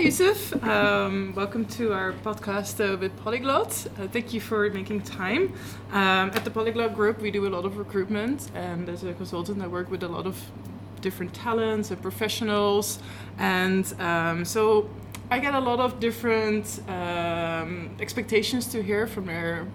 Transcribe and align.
Yusuf. 0.00 0.64
Um, 0.64 1.34
welcome 1.36 1.66
to 1.66 1.92
our 1.92 2.12
podcast 2.12 2.80
uh, 2.80 2.96
with 2.96 3.14
Polyglot. 3.22 3.86
Uh, 3.98 4.08
thank 4.08 4.32
you 4.32 4.40
for 4.40 4.70
making 4.70 5.02
time. 5.02 5.52
Um, 5.92 6.30
at 6.30 6.42
the 6.42 6.50
Polyglot 6.50 6.94
Group, 6.94 7.20
we 7.20 7.30
do 7.30 7.46
a 7.46 7.50
lot 7.50 7.66
of 7.66 7.76
recruitment, 7.76 8.50
and 8.54 8.88
as 8.88 9.04
a 9.04 9.12
consultant, 9.12 9.60
I 9.60 9.66
work 9.66 9.90
with 9.90 10.02
a 10.02 10.08
lot 10.08 10.26
of 10.26 10.42
different 11.02 11.34
talents 11.34 11.90
and 11.90 12.00
professionals. 12.00 12.98
And 13.36 13.92
um, 14.00 14.46
so 14.46 14.88
I 15.30 15.38
get 15.38 15.54
a 15.54 15.60
lot 15.60 15.80
of 15.80 16.00
different 16.00 16.80
um, 16.88 17.94
expectations 18.00 18.68
to 18.68 18.82
hear 18.82 19.06
from 19.06 19.26
their 19.26 19.66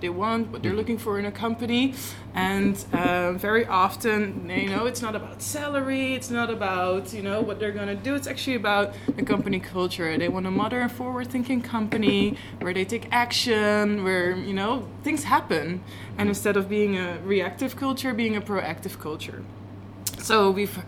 they 0.00 0.08
want, 0.08 0.48
what 0.50 0.62
they're 0.62 0.74
looking 0.74 0.98
for 0.98 1.18
in 1.18 1.26
a 1.26 1.32
company, 1.32 1.94
and 2.34 2.84
uh, 2.92 3.32
very 3.32 3.66
often, 3.66 4.48
you 4.48 4.68
know, 4.68 4.86
it's 4.86 5.02
not 5.02 5.14
about 5.16 5.42
salary, 5.42 6.14
it's 6.14 6.30
not 6.30 6.50
about 6.50 7.12
you 7.12 7.22
know 7.22 7.40
what 7.40 7.58
they're 7.58 7.72
gonna 7.72 7.94
do. 7.94 8.14
It's 8.14 8.26
actually 8.26 8.56
about 8.56 8.94
the 9.16 9.22
company 9.22 9.60
culture. 9.60 10.16
They 10.16 10.28
want 10.28 10.46
a 10.46 10.50
modern, 10.50 10.88
forward-thinking 10.88 11.62
company 11.62 12.36
where 12.60 12.74
they 12.74 12.84
take 12.84 13.08
action, 13.10 14.04
where 14.04 14.36
you 14.36 14.54
know 14.54 14.86
things 15.02 15.24
happen, 15.24 15.82
and 16.18 16.28
instead 16.28 16.56
of 16.56 16.68
being 16.68 16.96
a 16.96 17.18
reactive 17.24 17.76
culture, 17.76 18.14
being 18.14 18.36
a 18.36 18.40
proactive 18.40 18.98
culture. 18.98 19.42
So 20.18 20.50
we've 20.50 20.78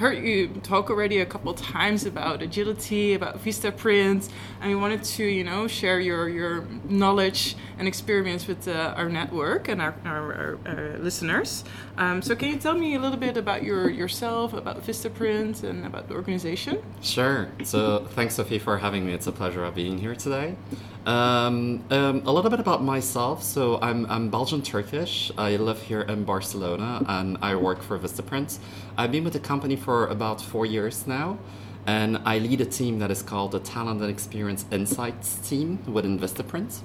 heard 0.00 0.24
you 0.24 0.48
talk 0.62 0.88
already 0.88 1.18
a 1.20 1.26
couple 1.26 1.52
times 1.52 2.06
about 2.06 2.40
agility, 2.40 3.12
about 3.12 3.38
Vista 3.38 3.70
Vistaprint, 3.70 4.30
and 4.62 4.70
we 4.70 4.74
wanted 4.74 5.04
to, 5.04 5.24
you 5.24 5.44
know, 5.44 5.68
share 5.68 6.00
your, 6.00 6.26
your 6.26 6.64
knowledge 6.88 7.54
and 7.78 7.86
experience 7.86 8.46
with 8.46 8.66
uh, 8.66 8.94
our 8.96 9.10
network 9.10 9.68
and 9.68 9.82
our, 9.82 9.94
our, 10.06 10.32
our, 10.32 10.58
our 10.64 10.98
listeners. 11.00 11.64
Um, 11.98 12.22
so 12.22 12.34
can 12.34 12.48
you 12.48 12.56
tell 12.56 12.72
me 12.72 12.94
a 12.94 12.98
little 12.98 13.18
bit 13.18 13.36
about 13.36 13.62
your 13.62 13.90
yourself, 13.90 14.54
about 14.54 14.82
Vista 14.82 15.10
Vistaprint, 15.10 15.64
and 15.64 15.84
about 15.84 16.08
the 16.08 16.14
organization? 16.14 16.82
Sure. 17.02 17.50
So 17.62 18.06
thanks, 18.12 18.36
Sophie, 18.36 18.58
for 18.58 18.78
having 18.78 19.04
me. 19.04 19.12
It's 19.12 19.26
a 19.26 19.32
pleasure 19.32 19.64
of 19.64 19.74
being 19.74 19.98
here 19.98 20.14
today. 20.14 20.56
Um, 21.06 21.82
um, 21.90 22.22
a 22.26 22.32
little 22.32 22.50
bit 22.50 22.60
about 22.60 22.82
myself. 22.82 23.42
So 23.42 23.80
I'm, 23.80 24.04
I'm 24.06 24.28
Belgian 24.28 24.60
Turkish. 24.60 25.32
I 25.38 25.56
live 25.56 25.80
here 25.80 26.02
in 26.02 26.24
Barcelona 26.24 27.02
and 27.08 27.38
I 27.40 27.54
work 27.54 27.82
for 27.82 27.98
Vistaprint. 27.98 28.58
I've 28.98 29.10
been 29.10 29.24
with 29.24 29.32
the 29.32 29.40
company 29.40 29.76
for 29.76 30.08
about 30.08 30.40
four 30.40 30.66
years 30.66 31.06
now. 31.06 31.38
And 31.86 32.18
I 32.26 32.38
lead 32.38 32.60
a 32.60 32.66
team 32.66 32.98
that 32.98 33.10
is 33.10 33.22
called 33.22 33.52
the 33.52 33.60
Talent 33.60 34.02
and 34.02 34.10
Experience 34.10 34.66
Insights 34.70 35.36
team 35.48 35.82
within 35.90 36.18
Vistaprint. 36.18 36.80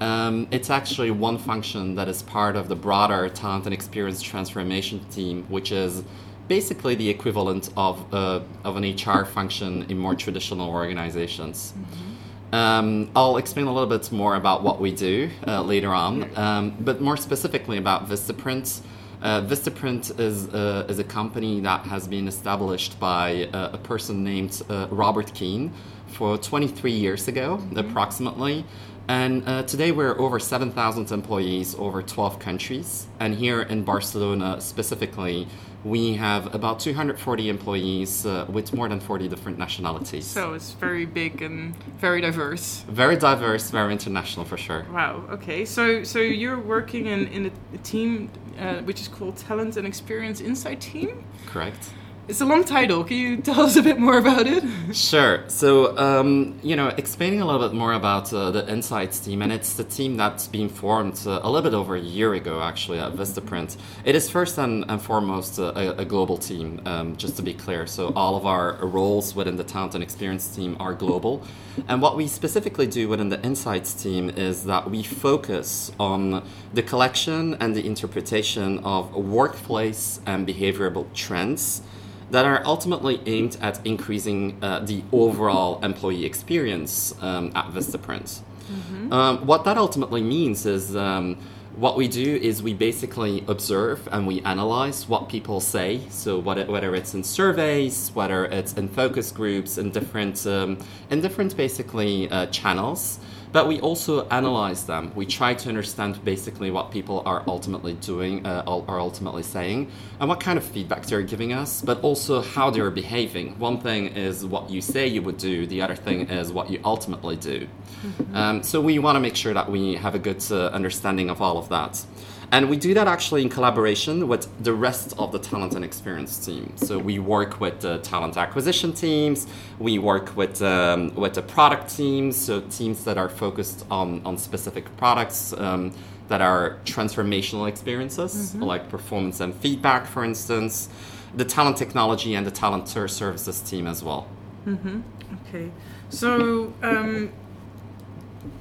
Um, 0.00 0.46
it's 0.52 0.70
actually 0.70 1.10
one 1.10 1.36
function 1.36 1.96
that 1.96 2.08
is 2.08 2.22
part 2.22 2.54
of 2.56 2.68
the 2.68 2.76
broader 2.76 3.28
talent 3.28 3.64
and 3.66 3.74
experience 3.74 4.22
transformation 4.22 5.04
team, 5.10 5.44
which 5.48 5.72
is 5.72 6.04
basically 6.46 6.94
the 6.94 7.08
equivalent 7.08 7.70
of, 7.76 8.14
uh, 8.14 8.40
of 8.64 8.76
an 8.76 8.84
HR 8.84 9.24
function 9.24 9.84
in 9.90 9.98
more 9.98 10.14
traditional 10.14 10.70
organizations. 10.70 11.74
Mm-hmm. 11.76 12.09
Um, 12.52 13.10
I'll 13.14 13.36
explain 13.36 13.66
a 13.66 13.72
little 13.72 13.88
bit 13.88 14.10
more 14.10 14.34
about 14.34 14.62
what 14.62 14.80
we 14.80 14.92
do 14.92 15.30
uh, 15.46 15.62
later 15.62 15.94
on, 15.94 16.36
um, 16.36 16.76
but 16.80 17.00
more 17.00 17.16
specifically 17.16 17.78
about 17.78 18.08
Vistaprint. 18.08 18.80
Uh, 19.22 19.42
Vistaprint 19.42 20.18
is, 20.18 20.48
uh, 20.48 20.86
is 20.88 20.98
a 20.98 21.04
company 21.04 21.60
that 21.60 21.84
has 21.86 22.08
been 22.08 22.26
established 22.26 22.98
by 22.98 23.48
uh, 23.52 23.70
a 23.74 23.78
person 23.78 24.24
named 24.24 24.62
uh, 24.68 24.88
Robert 24.90 25.32
Keane 25.34 25.72
for 26.08 26.36
23 26.38 26.90
years 26.90 27.28
ago, 27.28 27.58
mm-hmm. 27.58 27.78
approximately. 27.78 28.64
And 29.08 29.46
uh, 29.46 29.62
today 29.64 29.92
we're 29.92 30.18
over 30.18 30.38
7,000 30.38 31.10
employees 31.12 31.74
over 31.76 32.02
12 32.02 32.38
countries. 32.38 33.06
And 33.18 33.34
here 33.34 33.62
in 33.62 33.84
Barcelona 33.84 34.60
specifically, 34.60 35.46
we 35.84 36.14
have 36.14 36.54
about 36.54 36.78
240 36.80 37.48
employees 37.48 38.26
uh, 38.26 38.46
with 38.48 38.72
more 38.74 38.88
than 38.88 39.00
40 39.00 39.28
different 39.28 39.58
nationalities. 39.58 40.26
So 40.26 40.54
it's 40.54 40.72
very 40.72 41.06
big 41.06 41.42
and 41.42 41.74
very 41.98 42.20
diverse. 42.20 42.84
Very 42.88 43.16
diverse, 43.16 43.70
very 43.70 43.92
international 43.92 44.44
for 44.44 44.56
sure. 44.56 44.86
Wow. 44.92 45.24
Okay. 45.30 45.64
So 45.64 46.04
so 46.04 46.18
you're 46.18 46.58
working 46.58 47.06
in 47.06 47.26
in 47.28 47.46
a, 47.46 47.78
team 47.78 48.30
uh, 48.58 48.82
which 48.82 49.00
is 49.00 49.08
called 49.08 49.36
Talent 49.36 49.76
and 49.76 49.86
Experience 49.86 50.40
Insight 50.40 50.80
Team. 50.80 51.24
Correct. 51.46 51.90
It's 52.30 52.40
a 52.40 52.46
long 52.46 52.62
title. 52.62 53.02
Can 53.02 53.16
you 53.16 53.38
tell 53.38 53.62
us 53.62 53.74
a 53.74 53.82
bit 53.82 53.98
more 53.98 54.16
about 54.16 54.46
it? 54.46 54.62
Sure. 54.94 55.42
So, 55.48 55.98
um, 55.98 56.60
you 56.62 56.76
know, 56.76 56.86
explaining 56.96 57.40
a 57.40 57.44
little 57.44 57.68
bit 57.68 57.74
more 57.74 57.94
about 57.94 58.32
uh, 58.32 58.52
the 58.52 58.70
Insights 58.70 59.18
team, 59.18 59.42
and 59.42 59.52
it's 59.52 59.72
the 59.72 59.82
team 59.82 60.16
that's 60.16 60.46
been 60.46 60.68
formed 60.68 61.20
uh, 61.26 61.40
a 61.42 61.50
little 61.50 61.68
bit 61.68 61.76
over 61.76 61.96
a 61.96 62.00
year 62.00 62.34
ago, 62.34 62.62
actually, 62.62 63.00
at 63.00 63.14
Vistaprint. 63.14 63.76
It 64.04 64.14
is 64.14 64.30
first 64.30 64.58
and, 64.58 64.84
and 64.88 65.02
foremost 65.02 65.58
uh, 65.58 65.72
a, 65.74 66.02
a, 66.02 66.04
global 66.04 66.38
team, 66.38 66.80
um, 66.86 67.16
just 67.16 67.34
to 67.38 67.42
be 67.42 67.52
clear. 67.52 67.84
So, 67.88 68.12
all 68.14 68.36
of 68.36 68.46
our 68.46 68.76
roles 68.76 69.34
within 69.34 69.56
the 69.56 69.64
talent 69.64 69.96
and 69.96 70.04
experience 70.04 70.54
team 70.54 70.76
are 70.78 70.94
global. 70.94 71.42
And 71.88 72.00
what 72.00 72.16
we 72.16 72.28
specifically 72.28 72.86
do 72.86 73.08
within 73.08 73.30
the 73.30 73.42
Insights 73.42 73.92
team 73.92 74.30
is 74.30 74.66
that 74.66 74.88
we 74.88 75.02
focus 75.02 75.90
on 75.98 76.44
the 76.74 76.82
collection 76.84 77.54
and 77.54 77.74
the 77.74 77.84
interpretation 77.84 78.78
of 78.84 79.16
workplace 79.16 80.20
and 80.26 80.46
behavioral 80.46 81.12
trends 81.12 81.82
that 82.30 82.44
are 82.44 82.62
ultimately 82.64 83.20
aimed 83.26 83.56
at 83.60 83.84
increasing 83.84 84.56
uh, 84.62 84.80
the 84.80 85.02
overall 85.12 85.82
employee 85.84 86.24
experience 86.24 87.14
um, 87.20 87.52
at 87.54 87.66
Vistaprint. 87.66 88.40
Mm-hmm. 88.70 89.12
Um, 89.12 89.46
what 89.46 89.64
that 89.64 89.76
ultimately 89.76 90.22
means 90.22 90.64
is 90.64 90.94
um, 90.94 91.36
what 91.76 91.96
we 91.96 92.08
do 92.08 92.36
is 92.36 92.62
we 92.62 92.74
basically 92.74 93.44
observe 93.48 94.08
and 94.12 94.26
we 94.26 94.40
analyze 94.42 95.08
what 95.08 95.28
people 95.28 95.60
say. 95.60 96.02
So 96.10 96.38
whether 96.38 96.94
it's 96.94 97.14
in 97.14 97.24
surveys, 97.24 98.10
whether 98.14 98.44
it's 98.44 98.74
in 98.74 98.88
focus 98.88 99.32
groups, 99.32 99.78
in 99.78 99.90
different 99.90 100.46
um, 100.46 100.78
in 101.10 101.20
different 101.20 101.56
basically 101.56 102.30
uh, 102.30 102.46
channels 102.46 103.18
but 103.52 103.66
we 103.66 103.80
also 103.80 104.26
analyze 104.28 104.84
them. 104.84 105.12
We 105.14 105.26
try 105.26 105.54
to 105.54 105.68
understand 105.68 106.24
basically 106.24 106.70
what 106.70 106.90
people 106.90 107.22
are 107.26 107.42
ultimately 107.46 107.94
doing, 107.94 108.46
uh, 108.46 108.62
are 108.66 109.00
ultimately 109.00 109.42
saying, 109.42 109.90
and 110.20 110.28
what 110.28 110.40
kind 110.40 110.58
of 110.58 110.64
feedback 110.64 111.06
they're 111.06 111.22
giving 111.22 111.52
us, 111.52 111.82
but 111.82 112.00
also 112.02 112.42
how 112.42 112.70
they're 112.70 112.90
behaving. 112.90 113.58
One 113.58 113.80
thing 113.80 114.08
is 114.08 114.44
what 114.44 114.70
you 114.70 114.80
say 114.80 115.06
you 115.06 115.22
would 115.22 115.38
do, 115.38 115.66
the 115.66 115.82
other 115.82 115.96
thing 115.96 116.28
is 116.28 116.52
what 116.52 116.70
you 116.70 116.80
ultimately 116.84 117.36
do. 117.36 117.66
Mm-hmm. 117.66 118.36
Um, 118.36 118.62
so 118.62 118.80
we 118.80 118.98
want 118.98 119.16
to 119.16 119.20
make 119.20 119.36
sure 119.36 119.54
that 119.54 119.70
we 119.70 119.94
have 119.94 120.14
a 120.14 120.18
good 120.18 120.42
uh, 120.50 120.66
understanding 120.68 121.30
of 121.30 121.42
all 121.42 121.58
of 121.58 121.68
that. 121.68 122.04
And 122.52 122.68
we 122.68 122.76
do 122.76 122.94
that 122.94 123.06
actually 123.06 123.42
in 123.42 123.48
collaboration 123.48 124.26
with 124.26 124.48
the 124.62 124.74
rest 124.74 125.14
of 125.18 125.30
the 125.30 125.38
talent 125.38 125.74
and 125.74 125.84
experience 125.84 126.44
team. 126.44 126.72
So 126.76 126.98
we 126.98 127.18
work 127.20 127.60
with 127.60 127.80
the 127.80 127.98
talent 127.98 128.36
acquisition 128.36 128.92
teams, 128.92 129.46
we 129.78 129.98
work 129.98 130.36
with, 130.36 130.60
um, 130.60 131.14
with 131.14 131.34
the 131.34 131.42
product 131.42 131.94
teams, 131.96 132.36
so 132.36 132.60
teams 132.62 133.04
that 133.04 133.18
are 133.18 133.28
focused 133.28 133.86
on, 133.90 134.20
on 134.24 134.36
specific 134.36 134.84
products. 134.96 135.52
Um, 135.52 135.92
that 136.30 136.40
are 136.40 136.78
transformational 136.84 137.68
experiences, 137.68 138.52
mm-hmm. 138.52 138.62
like 138.62 138.88
performance 138.88 139.40
and 139.40 139.52
feedback, 139.52 140.06
for 140.06 140.24
instance, 140.24 140.88
the 141.34 141.44
talent 141.44 141.76
technology 141.76 142.36
and 142.36 142.46
the 142.46 142.52
talent 142.52 142.86
services 142.88 143.60
team 143.60 143.88
as 143.88 144.04
well. 144.04 144.28
Mm-hmm. 144.64 145.00
Okay. 145.48 145.72
So, 146.08 146.72
um, 146.82 147.32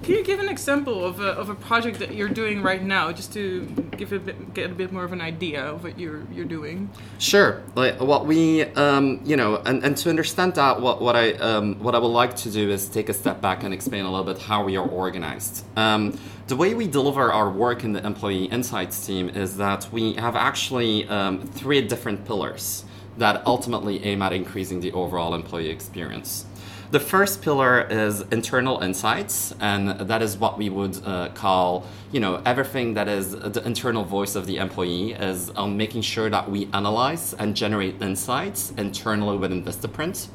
can 0.04 0.16
you 0.16 0.24
give 0.24 0.40
an 0.40 0.50
example 0.50 1.06
of 1.06 1.22
a, 1.22 1.30
of 1.30 1.50
a 1.50 1.56
project 1.56 2.00
that 2.00 2.14
you're 2.14 2.30
doing 2.30 2.62
right 2.62 2.84
now, 2.84 3.12
just 3.12 3.32
to 3.34 3.66
give 3.96 4.12
a 4.12 4.20
bit, 4.20 4.54
get 4.54 4.72
a 4.72 4.74
bit 4.74 4.92
more 4.92 5.04
of 5.04 5.14
an 5.14 5.22
idea 5.22 5.64
of 5.64 5.84
what 5.84 5.98
you're 5.98 6.24
you're 6.34 6.46
doing? 6.46 6.90
Sure. 7.18 7.62
Like 7.76 8.00
what 8.02 8.26
we, 8.26 8.64
um, 8.76 9.22
you 9.24 9.38
know, 9.38 9.58
and, 9.66 9.84
and 9.84 9.96
to 9.98 10.10
understand 10.10 10.56
that, 10.56 10.82
what 10.82 11.02
what 11.02 11.16
I 11.16 11.34
um, 11.34 11.80
what 11.80 11.96
I 11.96 12.00
would 12.00 12.08
like 12.08 12.36
to 12.38 12.52
do 12.52 12.70
is 12.70 12.90
take 12.90 13.08
a 13.08 13.14
step 13.14 13.40
back 13.40 13.64
and 13.64 13.74
explain 13.74 14.04
a 14.04 14.12
little 14.12 14.26
bit 14.26 14.42
how 14.42 14.64
we 14.64 14.76
are 14.76 14.88
organized. 14.88 15.66
Um, 15.78 16.18
the 16.48 16.56
way 16.56 16.74
we 16.74 16.88
deliver 16.88 17.32
our 17.32 17.50
work 17.50 17.84
in 17.84 17.94
the 17.94 18.06
employee 18.06 18.46
insights 18.46 19.06
team 19.06 19.30
is 19.30 19.58
that 19.58 19.88
we 19.92 20.14
have 20.14 20.36
actually 20.36 21.08
um, 21.08 21.46
three 21.46 21.82
different 21.82 22.26
pillars 22.26 22.84
that 23.18 23.46
ultimately 23.46 24.04
aim 24.04 24.22
at 24.22 24.34
increasing 24.34 24.80
the 24.80 24.92
overall 24.94 25.36
employee 25.36 25.70
experience. 25.70 26.46
The 26.92 27.00
first 27.00 27.44
pillar 27.44 27.82
is 27.82 28.22
internal 28.32 28.80
insights, 28.82 29.54
and 29.60 29.90
that 29.90 30.24
is 30.24 30.38
what 30.38 30.58
we 30.58 30.70
would 30.72 31.00
uh, 31.06 31.30
call, 31.36 31.86
you 32.12 32.20
know, 32.20 32.42
everything 32.48 32.96
that 32.96 33.08
is 33.08 33.34
the 33.34 33.62
internal 33.64 34.04
voice 34.04 34.34
of 34.34 34.48
the 34.48 34.58
employee 34.58 35.12
is 35.12 35.52
um, 35.56 35.78
making 35.78 36.02
sure 36.02 36.32
that 36.32 36.50
we 36.50 36.68
analyze 36.74 37.36
and 37.36 37.56
generate 37.56 38.02
insights 38.02 38.74
internally 38.76 39.38
within 39.38 39.64
Vistaprint. 39.64 40.30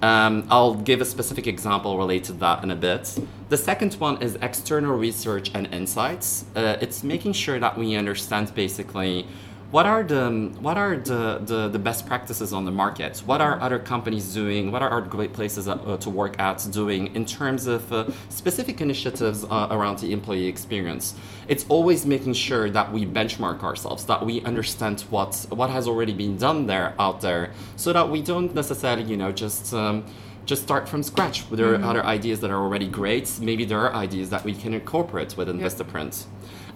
Um, 0.00 0.46
I'll 0.48 0.76
give 0.76 1.00
a 1.00 1.04
specific 1.04 1.48
example 1.48 1.98
related 1.98 2.26
to 2.26 2.32
that 2.34 2.62
in 2.62 2.70
a 2.70 2.76
bit. 2.76 3.18
The 3.48 3.56
second 3.56 3.94
one 3.94 4.22
is 4.22 4.36
external 4.40 4.96
research 4.96 5.50
and 5.52 5.66
insights. 5.74 6.44
Uh, 6.54 6.76
it's 6.80 7.02
making 7.02 7.32
sure 7.32 7.58
that 7.58 7.76
we 7.76 7.96
understand 7.96 8.54
basically 8.54 9.26
what 9.70 9.84
are 9.84 10.02
the 10.02 10.50
what 10.60 10.78
are 10.78 10.96
the, 10.96 11.40
the, 11.44 11.68
the, 11.68 11.78
best 11.78 12.06
practices 12.06 12.54
on 12.54 12.64
the 12.64 12.70
market? 12.70 13.18
What 13.26 13.42
are 13.42 13.60
other 13.60 13.78
companies 13.78 14.32
doing? 14.32 14.72
What 14.72 14.80
are 14.80 14.88
our 14.88 15.02
great 15.02 15.34
places 15.34 15.68
uh, 15.68 15.98
to 15.98 16.10
work 16.10 16.40
at 16.40 16.66
doing 16.70 17.14
in 17.14 17.26
terms 17.26 17.66
of 17.66 17.92
uh, 17.92 18.10
specific 18.30 18.80
initiatives 18.80 19.44
uh, 19.44 19.68
around 19.70 19.98
the 19.98 20.12
employee 20.12 20.46
experience? 20.46 21.14
It's 21.48 21.66
always 21.68 22.06
making 22.06 22.32
sure 22.32 22.70
that 22.70 22.90
we 22.90 23.04
benchmark 23.04 23.62
ourselves, 23.62 24.06
that 24.06 24.24
we 24.24 24.40
understand 24.42 25.02
what 25.10 25.46
what 25.50 25.68
has 25.68 25.86
already 25.86 26.14
been 26.14 26.38
done 26.38 26.66
there 26.66 26.94
out 26.98 27.20
there, 27.20 27.52
so 27.76 27.92
that 27.92 28.08
we 28.08 28.22
don't 28.22 28.54
necessarily 28.54 29.02
you 29.02 29.18
know 29.18 29.32
just 29.32 29.74
um, 29.74 30.06
just 30.46 30.62
start 30.62 30.88
from 30.88 31.02
scratch. 31.02 31.48
There 31.50 31.74
are 31.74 31.84
other 31.84 32.04
ideas 32.06 32.40
that 32.40 32.50
are 32.50 32.62
already 32.62 32.88
great. 32.88 33.38
Maybe 33.38 33.66
there 33.66 33.80
are 33.80 33.94
ideas 33.94 34.30
that 34.30 34.44
we 34.44 34.54
can 34.54 34.72
incorporate 34.72 35.36
within 35.36 35.58
Yeah. 35.58 35.66
Vistaprint. 35.66 36.24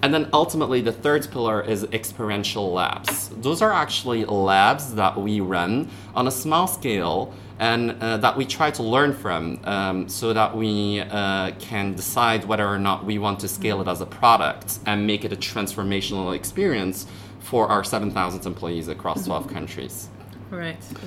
And 0.03 0.13
then 0.13 0.29
ultimately, 0.33 0.81
the 0.81 0.93
third 0.93 1.31
pillar 1.31 1.63
is 1.63 1.85
experiential 1.85 2.73
labs. 2.73 3.29
Those 3.29 3.63
are 3.63 3.73
actually 3.73 4.25
labs 4.25 4.95
that 4.95 5.17
we 5.17 5.41
run 5.41 5.89
on 6.15 6.27
a 6.27 6.31
small 6.31 6.67
scale 6.67 7.33
and 7.61 7.93
uh, 8.03 8.17
that 8.17 8.37
we 8.37 8.45
try 8.45 8.73
to 8.73 8.83
learn 8.83 9.15
from 9.15 9.61
um, 9.63 10.09
so 10.09 10.33
that 10.33 10.57
we 10.57 11.01
uh, 11.01 11.53
can 11.61 11.95
decide 11.95 12.45
whether 12.45 12.67
or 12.67 12.81
not 12.81 13.05
we 13.05 13.19
want 13.19 13.39
to 13.41 13.49
scale 13.49 13.81
it 13.81 13.87
as 13.87 14.01
a 14.01 14.07
product 14.07 14.81
and 14.87 15.07
make 15.07 15.25
it 15.25 15.33
a 15.33 15.37
transformational 15.37 16.35
experience 16.35 17.07
for 17.39 17.69
our 17.69 17.85
7,000 17.85 18.45
employees 18.45 18.89
across 18.89 19.25
12 19.25 19.49
countries. 19.49 20.09
Right. 20.51 20.83
Okay. 20.93 21.07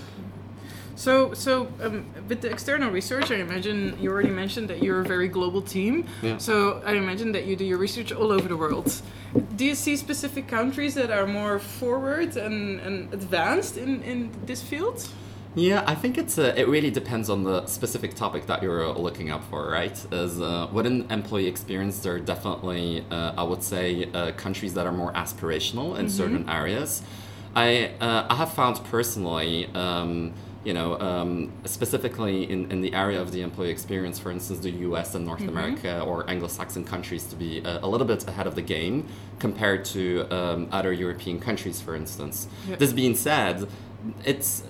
So, 0.95 1.33
so 1.33 1.68
um, 1.81 2.06
with 2.30 2.42
the 2.42 2.50
external 2.50 2.89
research, 2.89 3.30
I 3.30 3.36
imagine 3.36 3.97
you 4.01 4.09
already 4.09 4.30
mentioned 4.30 4.69
that 4.69 4.81
you're 4.81 5.01
a 5.01 5.03
very 5.03 5.27
global 5.27 5.62
team. 5.62 6.06
Yeah. 6.21 6.38
So 6.38 6.81
I 6.86 6.94
imagine 6.94 7.33
that 7.33 7.45
you 7.45 7.56
do 7.56 7.65
your 7.65 7.77
research 7.77 8.12
all 8.12 8.31
over 8.31 8.47
the 8.47 8.57
world. 8.57 9.01
Do 9.57 9.65
you 9.65 9.75
see 9.75 9.97
specific 9.97 10.47
countries 10.47 10.94
that 10.95 11.12
are 11.12 11.27
more 11.27 11.59
forward 11.59 12.38
and, 12.38 12.80
and 12.80 13.13
advanced 13.13 13.77
in, 13.77 14.01
in 14.03 14.31
this 14.45 14.62
field? 14.62 15.07
Yeah, 15.56 15.83
I 15.88 15.95
think 15.95 16.18
it's 16.18 16.38
uh, 16.38 16.53
it 16.57 16.68
really 16.68 16.92
depends 16.92 17.30
on 17.30 17.44
the 17.44 17.65
specific 17.65 18.13
topic 18.13 18.45
that 18.47 18.62
you're 18.62 18.86
uh, 18.86 18.92
looking 18.92 19.31
up 19.31 19.42
for, 19.45 19.69
right? 19.69 19.97
As 20.13 20.42
uh, 20.42 20.68
within 20.74 21.09
employee 21.09 21.47
experience, 21.47 22.00
there 22.00 22.15
are 22.15 22.19
definitely, 22.19 23.06
uh, 23.09 23.33
I 23.38 23.44
would 23.44 23.63
say, 23.63 24.09
uh, 24.13 24.33
countries 24.33 24.74
that 24.74 24.86
are 24.86 24.92
more 24.92 25.13
aspirational 25.13 25.97
in 25.97 26.09
certain 26.09 26.50
areas. 26.50 27.03
I 27.56 27.92
uh, 28.01 28.27
I 28.30 28.36
have 28.36 28.51
found 28.51 28.83
personally. 28.83 29.68
Um, 29.74 30.33
you 30.65 30.73
know, 30.73 31.00
um, 31.00 31.51
specifically 31.63 32.50
in, 32.50 32.71
in 32.71 32.81
the 32.81 32.94
area 32.94 33.21
of 33.21 33.31
the 33.31 33.41
employee 33.41 33.69
experience, 33.69 34.17
for 34.17 34.31
instance, 34.31 34.59
the 34.59 34.71
US 34.71 35.13
and 35.15 35.25
North 35.25 35.47
America 35.47 36.01
or 36.01 36.27
Anglo 36.29 36.47
Saxon 36.47 36.83
countries 36.83 37.25
to 37.27 37.35
be 37.35 37.59
a, 37.59 37.79
a 37.83 37.88
little 37.88 38.07
bit 38.07 38.27
ahead 38.27 38.47
of 38.47 38.56
the 38.56 38.63
game 38.63 39.06
compared 39.39 39.85
to 39.85 40.27
um, 40.31 40.67
other 40.71 40.91
European 40.91 41.39
countries, 41.39 41.79
for 41.79 41.95
instance. 41.95 42.47
Yeah. 42.67 42.77
This 42.77 42.94
being 42.94 43.15
said, 43.15 43.67
it's 44.23 44.63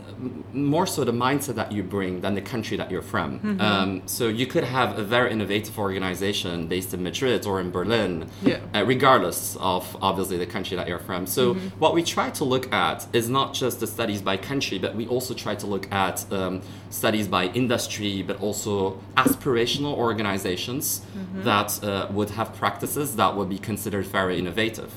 more 0.54 0.88
so 0.88 1.04
the 1.04 1.12
mindset 1.12 1.56
that 1.56 1.72
you 1.72 1.84
bring 1.84 2.22
than 2.22 2.34
the 2.36 2.42
country 2.42 2.78
that 2.78 2.90
you're 2.92 3.02
from. 3.02 3.40
Mm-hmm. 3.40 3.62
Um, 3.62 4.02
so 4.06 4.28
you 4.28 4.48
could 4.48 4.64
have 4.64 4.98
a 4.98 5.04
very 5.04 5.32
innovative 5.32 5.78
organization 5.78 6.68
based 6.68 6.94
in 6.94 7.04
Madrid 7.04 7.46
or 7.46 7.60
in 7.60 7.72
Berlin, 7.72 8.30
Yeah. 8.44 8.60
uh, 8.74 8.84
regardless 8.86 9.58
of 9.60 9.96
obviously 10.02 10.38
the 10.38 10.46
country 10.46 10.78
that 10.78 10.88
you're 10.88 11.00
from. 11.00 11.26
So 11.28 11.54
Mm-hmm. 11.56 11.68
what 11.80 11.94
we 11.94 12.04
try 12.04 12.30
to 12.32 12.44
look 12.44 12.72
at 12.74 13.08
is 13.14 13.30
not 13.30 13.54
just 13.54 13.80
the 13.80 13.88
studies 13.88 14.22
by 14.22 14.38
country, 14.38 14.78
but 14.80 14.96
we 14.96 15.06
also 15.08 15.34
try 15.34 15.56
to 15.56 15.68
look 15.68 15.92
at 15.92 16.26
um, 16.32 16.62
studies 16.90 17.28
by 17.28 17.46
industry, 17.48 18.22
but 18.22 18.40
also 18.42 19.00
aspirational 19.18 19.94
organizations 19.96 21.02
Mm-hmm. 21.16 21.44
that 21.44 21.84
uh, 21.84 22.08
would 22.12 22.30
have 22.32 22.54
practices 22.56 23.16
that 23.16 23.36
would 23.36 23.50
be 23.50 23.58
considered 23.58 24.06
very 24.06 24.38
innovative. 24.38 24.92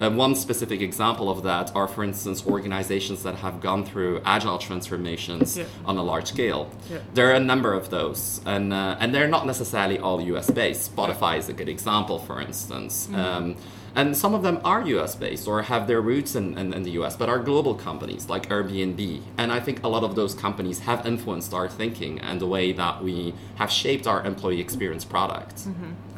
Uh, 0.00 0.10
one 0.10 0.34
specific 0.34 0.80
example 0.80 1.28
of 1.30 1.42
that 1.42 1.74
are, 1.74 1.88
for 1.88 2.02
instance, 2.04 2.44
organizations 2.46 3.22
that 3.22 3.34
have 3.36 3.60
gone 3.60 3.84
through 3.84 4.20
agile 4.24 4.55
transformations 4.58 5.56
Yeah. 5.56 5.64
on 5.84 5.96
a 5.96 6.02
large 6.02 6.28
scale. 6.28 6.70
Yeah. 6.90 6.98
There 7.14 7.28
are 7.30 7.34
a 7.34 7.40
number 7.40 7.72
of 7.74 7.90
those, 7.90 8.40
and 8.46 8.72
uh, 8.72 8.96
and 9.00 9.14
they're 9.14 9.28
not 9.28 9.46
necessarily 9.46 9.98
all 9.98 10.20
U.S. 10.20 10.50
based. 10.50 10.94
Spotify 10.94 11.38
is 11.38 11.48
a 11.48 11.52
good 11.52 11.68
example, 11.68 12.18
for 12.18 12.40
instance. 12.40 13.08
Um, 13.14 13.56
and 13.98 14.14
some 14.14 14.34
of 14.34 14.42
them 14.42 14.60
are 14.62 14.82
US 14.86 15.14
based 15.16 15.48
or 15.48 15.62
have 15.62 15.86
their 15.86 16.02
roots 16.02 16.34
in, 16.34 16.58
in, 16.58 16.74
in 16.74 16.82
the 16.82 16.90
US, 17.00 17.16
but 17.16 17.30
are 17.30 17.38
global 17.38 17.74
companies 17.74 18.28
like 18.28 18.46
Airbnb. 18.50 19.22
And 19.38 19.50
I 19.50 19.58
think 19.58 19.82
a 19.82 19.88
lot 19.88 20.04
of 20.04 20.14
those 20.14 20.34
companies 20.34 20.80
have 20.80 21.06
influenced 21.06 21.54
our 21.54 21.66
thinking 21.66 22.18
and 22.20 22.38
the 22.38 22.46
way 22.46 22.72
that 22.72 23.02
we 23.02 23.32
have 23.54 23.70
shaped 23.70 24.06
our 24.06 24.22
employee 24.26 24.60
experience 24.60 25.06
product. 25.06 25.66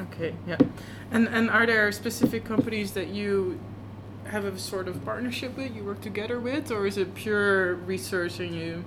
Okay, 0.01 0.35
yeah. 0.45 0.59
And 1.13 1.29
and 1.29 1.49
are 1.51 1.67
there 1.67 1.93
specific 1.93 2.45
companies 2.45 2.91
that 2.93 3.09
you 3.09 3.61
have 4.29 4.45
a 4.45 4.59
sort 4.59 4.89
of 4.89 5.05
partnership 5.05 5.57
with, 5.57 5.75
you 5.75 5.85
work 5.85 6.01
together 6.01 6.39
with, 6.39 6.71
or 6.71 6.87
is 6.87 6.97
it 6.97 7.15
pure 7.15 7.75
research 7.75 8.41
and 8.41 8.55
you 8.55 8.85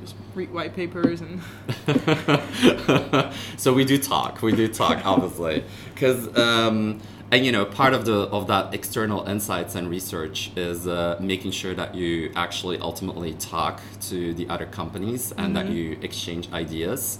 just 0.00 0.14
read 0.34 0.52
white 0.52 0.74
papers 0.74 1.20
and 1.20 1.40
so 3.56 3.72
we 3.72 3.84
do 3.84 3.98
talk. 3.98 4.42
We 4.42 4.52
do 4.52 4.66
talk, 4.66 5.04
obviously, 5.06 5.64
because 5.94 6.36
um, 6.36 7.00
and 7.32 7.46
you 7.46 7.50
know 7.50 7.64
part 7.64 7.94
of 7.94 8.04
the 8.04 8.28
of 8.36 8.46
that 8.46 8.74
external 8.74 9.26
insights 9.26 9.74
and 9.74 9.88
research 9.88 10.52
is 10.54 10.86
uh, 10.86 11.16
making 11.18 11.50
sure 11.50 11.74
that 11.74 11.94
you 11.94 12.30
actually 12.36 12.78
ultimately 12.78 13.32
talk 13.34 13.80
to 14.02 14.34
the 14.34 14.46
other 14.50 14.66
companies 14.66 15.32
and 15.38 15.56
that 15.56 15.68
you 15.68 15.98
exchange 16.02 16.52
ideas. 16.52 17.18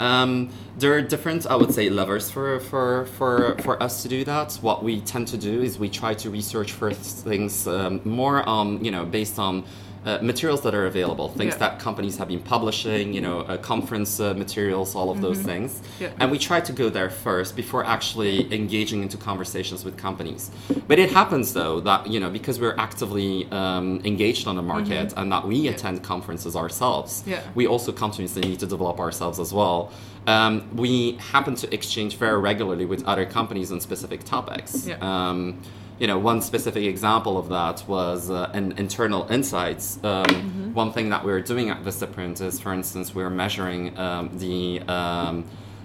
Um, 0.00 0.50
there 0.78 0.92
are 0.94 1.00
different, 1.00 1.46
I 1.46 1.54
would 1.54 1.72
say, 1.72 1.88
levers 1.88 2.28
for 2.28 2.58
for 2.58 3.06
for 3.06 3.56
for 3.58 3.80
us 3.80 4.02
to 4.02 4.08
do 4.08 4.24
that. 4.24 4.54
What 4.62 4.82
we 4.82 5.00
tend 5.00 5.28
to 5.28 5.38
do 5.38 5.62
is 5.62 5.78
we 5.78 5.88
try 5.88 6.12
to 6.14 6.28
research 6.28 6.72
first 6.72 7.24
things 7.24 7.66
um, 7.68 8.00
more 8.04 8.42
you 8.84 8.90
know 8.90 9.04
based 9.04 9.38
on 9.38 9.64
uh, 10.04 10.18
materials 10.20 10.62
that 10.62 10.74
are 10.74 10.86
available, 10.86 11.28
things 11.28 11.52
Yeah. 11.54 11.58
that 11.58 11.78
companies 11.78 12.16
have 12.18 12.28
been 12.28 12.40
publishing, 12.42 13.12
you 13.12 13.20
know, 13.20 13.40
uh, 13.40 13.56
conference 13.58 14.18
uh, 14.18 14.34
materials, 14.34 14.94
all 14.96 15.10
of 15.10 15.20
those 15.20 15.40
things. 15.40 15.70
Mm-hmm. 15.74 16.02
Yeah. 16.02 16.10
And 16.20 16.30
we 16.30 16.38
try 16.38 16.60
to 16.60 16.72
go 16.72 16.88
there 16.88 17.08
first 17.10 17.54
before 17.56 17.84
actually 17.84 18.52
engaging 18.52 19.02
into 19.02 19.16
conversations 19.16 19.84
with 19.84 19.96
companies. 19.96 20.50
But 20.88 20.98
it 20.98 21.10
happens 21.12 21.52
though 21.54 21.80
that, 21.80 22.08
you 22.08 22.18
know, 22.20 22.30
because 22.30 22.58
we're 22.60 22.76
actively 22.78 23.46
um, 23.52 24.00
engaged 24.04 24.46
on 24.48 24.56
the 24.56 24.62
market 24.62 25.14
and 25.16 25.30
that 25.30 25.46
we 25.46 25.68
attend 25.68 26.02
conferences 26.02 26.56
ourselves, 26.56 27.20
Mm-hmm. 27.22 27.30
Yeah. 27.30 27.42
we 27.54 27.66
also 27.66 27.92
continuously 27.92 28.42
need 28.42 28.58
to 28.60 28.66
develop 28.66 28.98
ourselves 29.00 29.38
as 29.38 29.52
well. 29.52 29.90
Um, 30.26 30.68
we 30.76 31.12
happen 31.32 31.54
to 31.56 31.72
exchange 31.74 32.16
very 32.16 32.38
regularly 32.40 32.86
with 32.86 33.04
other 33.06 33.24
companies 33.26 33.70
on 33.72 33.80
specific 33.80 34.24
topics. 34.24 34.86
Yeah. 34.86 34.96
Um, 35.00 35.60
you 36.02 36.08
know, 36.08 36.18
one 36.18 36.42
specific 36.42 36.82
example 36.82 37.38
of 37.38 37.48
that 37.48 37.84
was 37.86 38.28
uh, 38.28 38.50
in 38.54 38.72
internal 38.72 39.24
insights. 39.30 40.00
Um, 40.02 40.74
One 40.74 40.90
thing 40.92 41.10
that 41.10 41.24
we 41.24 41.30
we're 41.30 41.46
doing 41.52 41.70
at 41.70 41.84
Vistaprint 41.84 42.40
is, 42.40 42.58
for 42.58 42.72
instance, 42.72 43.14
we 43.14 43.22
we're 43.22 43.36
measuring 43.44 43.96
um, 43.96 44.24
the 44.44 44.80
um, 44.98 45.44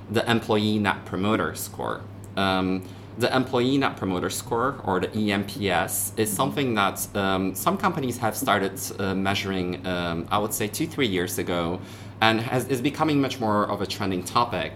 the 0.09 0.23
employee 0.35 0.79
net 0.79 1.05
promoter 1.05 1.53
score. 1.53 2.01
Um, 2.35 2.83
the 3.19 3.29
employee 3.35 3.77
net 3.77 3.95
promoter 3.97 4.31
score, 4.31 4.69
or 4.85 4.99
the 4.99 5.09
eNPS, 5.09 6.17
is 6.17 6.29
something 6.41 6.73
that 6.75 6.97
um, 7.15 7.53
some 7.53 7.77
companies 7.77 8.17
have 8.17 8.35
started 8.35 8.73
uh, 8.99 9.13
measuring. 9.13 9.85
Um, 9.85 10.27
I 10.31 10.37
would 10.39 10.53
say 10.53 10.67
two, 10.67 10.87
three 10.87 11.09
years 11.17 11.37
ago, 11.37 11.79
and 12.21 12.41
has, 12.41 12.67
is 12.69 12.81
becoming 12.81 13.21
much 13.21 13.39
more 13.39 13.69
of 13.69 13.81
a 13.81 13.85
trending 13.85 14.23
topic. 14.23 14.71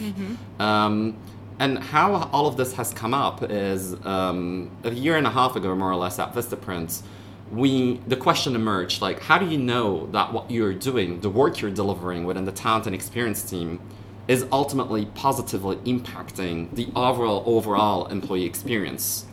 Um, 0.60 1.16
and 1.62 1.78
how 1.78 2.28
all 2.34 2.48
of 2.48 2.58
this 2.58 2.74
has 2.74 2.92
come 2.92 3.14
up 3.14 3.44
is 3.44 3.94
um, 4.04 4.72
a 4.84 4.90
year 4.90 5.16
and 5.16 5.28
a 5.28 5.30
half 5.30 5.56
ago, 5.56 5.76
more 5.76 5.92
or 5.92 5.96
less, 5.96 6.18
at 6.18 6.34
Vistaprint, 6.34 7.04
we 7.52 7.98
the 8.08 8.16
question 8.16 8.56
emerged 8.56 9.00
like, 9.00 9.20
how 9.20 9.38
do 9.38 9.46
you 9.46 9.60
know 9.60 10.08
that 10.08 10.34
what 10.34 10.50
you're 10.50 10.74
doing, 10.74 11.22
the 11.22 11.30
work 11.30 11.62
you're 11.62 11.70
delivering 11.70 12.26
within 12.26 12.46
the 12.46 12.52
talent 12.52 12.88
and 12.88 12.96
experience 12.96 13.44
team, 13.48 13.80
is 14.28 14.44
ultimately 14.52 15.06
positively 15.14 15.76
impacting 15.78 16.74
the 16.74 16.88
overall 16.96 17.44
overall 17.46 18.08
employee 18.08 18.46
experience? 18.46 19.28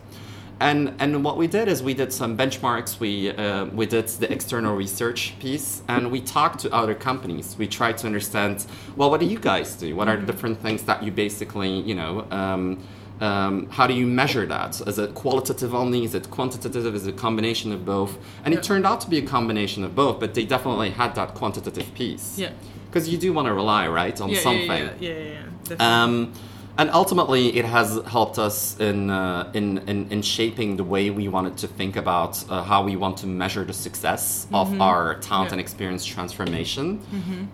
And 0.61 0.95
and 0.99 1.23
what 1.25 1.37
we 1.37 1.47
did 1.47 1.69
is 1.69 1.83
we 1.83 1.95
did 1.95 2.13
some 2.13 2.37
benchmarks. 2.37 2.99
We 2.99 3.31
uh, 3.31 3.67
we 3.67 3.87
did 3.87 4.09
the 4.09 4.31
external 4.33 4.75
research 4.75 5.35
piece, 5.39 5.83
and 5.87 6.11
we 6.11 6.21
talked 6.21 6.59
to 6.61 6.73
other 6.75 6.95
companies. 6.95 7.55
We 7.57 7.69
tried 7.69 7.97
to 7.99 8.07
understand, 8.07 8.67
well, 8.97 9.09
what 9.11 9.21
do 9.21 9.27
you 9.27 9.39
guys 9.39 9.75
do? 9.77 9.95
What 9.95 10.09
are 10.09 10.17
the 10.17 10.27
different 10.27 10.59
things 10.61 10.83
that 10.85 11.03
you 11.05 11.13
basically, 11.13 11.81
you 11.83 11.95
know, 11.95 12.27
um, 12.33 12.79
um, 13.21 13.69
how 13.71 13.87
do 13.87 13.95
you 13.95 14.07
measure 14.07 14.47
that? 14.47 14.81
Is 14.89 14.99
it 14.99 15.15
qualitative 15.15 15.75
only? 15.77 16.03
Is 16.05 16.15
it 16.17 16.29
quantitative? 16.31 16.93
Is 16.95 17.07
it 17.07 17.15
a 17.15 17.17
combination 17.17 17.71
of 17.73 17.85
both? 17.85 18.19
And 18.45 18.53
Yeah. 18.53 18.59
it 18.59 18.65
turned 18.65 18.85
out 18.87 19.01
to 19.03 19.11
be 19.11 19.19
a 19.19 19.23
combination 19.27 19.85
of 19.85 19.95
both, 19.95 20.19
but 20.19 20.35
they 20.35 20.45
definitely 20.45 20.91
had 20.91 21.15
that 21.15 21.35
quantitative 21.35 21.93
piece. 21.95 22.37
yeah, 22.37 22.51
Because 22.91 23.09
you 23.09 23.19
do 23.19 23.33
want 23.33 23.47
to 23.47 23.55
rely, 23.55 23.87
right, 23.89 24.21
on 24.21 24.31
yeah, 24.31 24.41
something. 24.41 24.69
yeah, 24.71 24.91
yeah, 25.01 25.09
yeah, 25.11 25.19
yeah, 25.19 25.43
definitely. 25.65 26.31
And 26.79 26.91
ultimately, 26.93 27.57
it 27.59 27.65
has 27.65 28.01
helped 28.07 28.39
us 28.39 28.79
in, 28.79 29.11
uh, 29.11 29.51
in, 29.53 29.79
in, 29.89 30.07
in 30.13 30.23
shaping 30.23 30.77
the 30.77 30.85
way 30.85 31.11
we 31.11 31.27
wanted 31.27 31.57
to 31.59 31.67
think 31.67 31.97
about 31.97 32.33
uh, 32.49 32.63
how 32.63 32.85
we 32.85 32.95
want 32.95 33.17
to 33.19 33.27
measure 33.27 33.65
the 33.65 33.73
success 33.73 34.47
of 34.55 34.81
our 34.81 35.17
talent 35.17 35.27
Mm-hmm. 35.29 35.45
Yeah. 35.47 35.53
and 35.53 35.61
experience 35.61 36.05
transformation. 36.07 37.01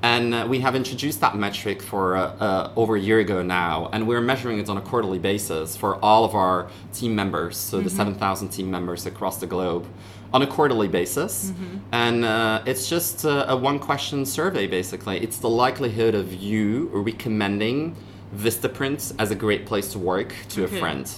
And 0.03 0.35
uh, 0.35 0.47
we 0.47 0.61
have 0.61 0.75
introduced 0.77 1.21
that 1.23 1.37
metric 1.37 1.81
for 1.81 2.17
uh, 2.17 2.21
uh, 2.49 2.73
over 2.77 2.97
a 2.97 3.01
year 3.01 3.21
ago 3.21 3.43
now, 3.43 3.89
and 3.95 4.07
we're 4.07 4.21
measuring 4.21 4.59
it 4.59 4.69
on 4.69 4.77
a 4.77 4.83
quarterly 4.83 5.19
basis 5.19 5.75
for 5.75 5.97
all 6.05 6.25
of 6.27 6.35
our 6.35 6.69
team 6.93 7.15
members, 7.17 7.57
so 7.57 7.79
Mm-hmm. 7.79 7.85
the 7.85 7.91
7,000 7.91 8.49
team 8.51 8.71
members 8.71 9.07
across 9.07 9.39
the 9.39 9.47
globe. 9.47 9.87
On 10.35 10.43
a 10.43 10.47
quarterly 10.47 10.89
basis, 10.89 11.33
Mm-hmm. 11.51 11.77
and 11.93 12.25
uh, 12.27 12.63
it's 12.67 12.89
just 12.91 13.25
a, 13.25 13.51
a 13.53 13.57
one 13.57 13.79
question 13.79 14.27
survey 14.27 14.67
basically. 14.67 15.17
It's 15.27 15.39
the 15.39 15.49
likelihood 15.65 16.15
of 16.15 16.35
you 16.35 16.91
recommending 16.93 17.97
Vistaprint 18.37 19.13
as 19.19 19.31
a 19.31 19.35
great 19.35 19.67
place 19.67 19.89
to 19.93 19.99
work 19.99 20.35
to 20.51 20.65
Okay. 20.65 20.77
a 20.77 20.81
friend. 20.81 21.11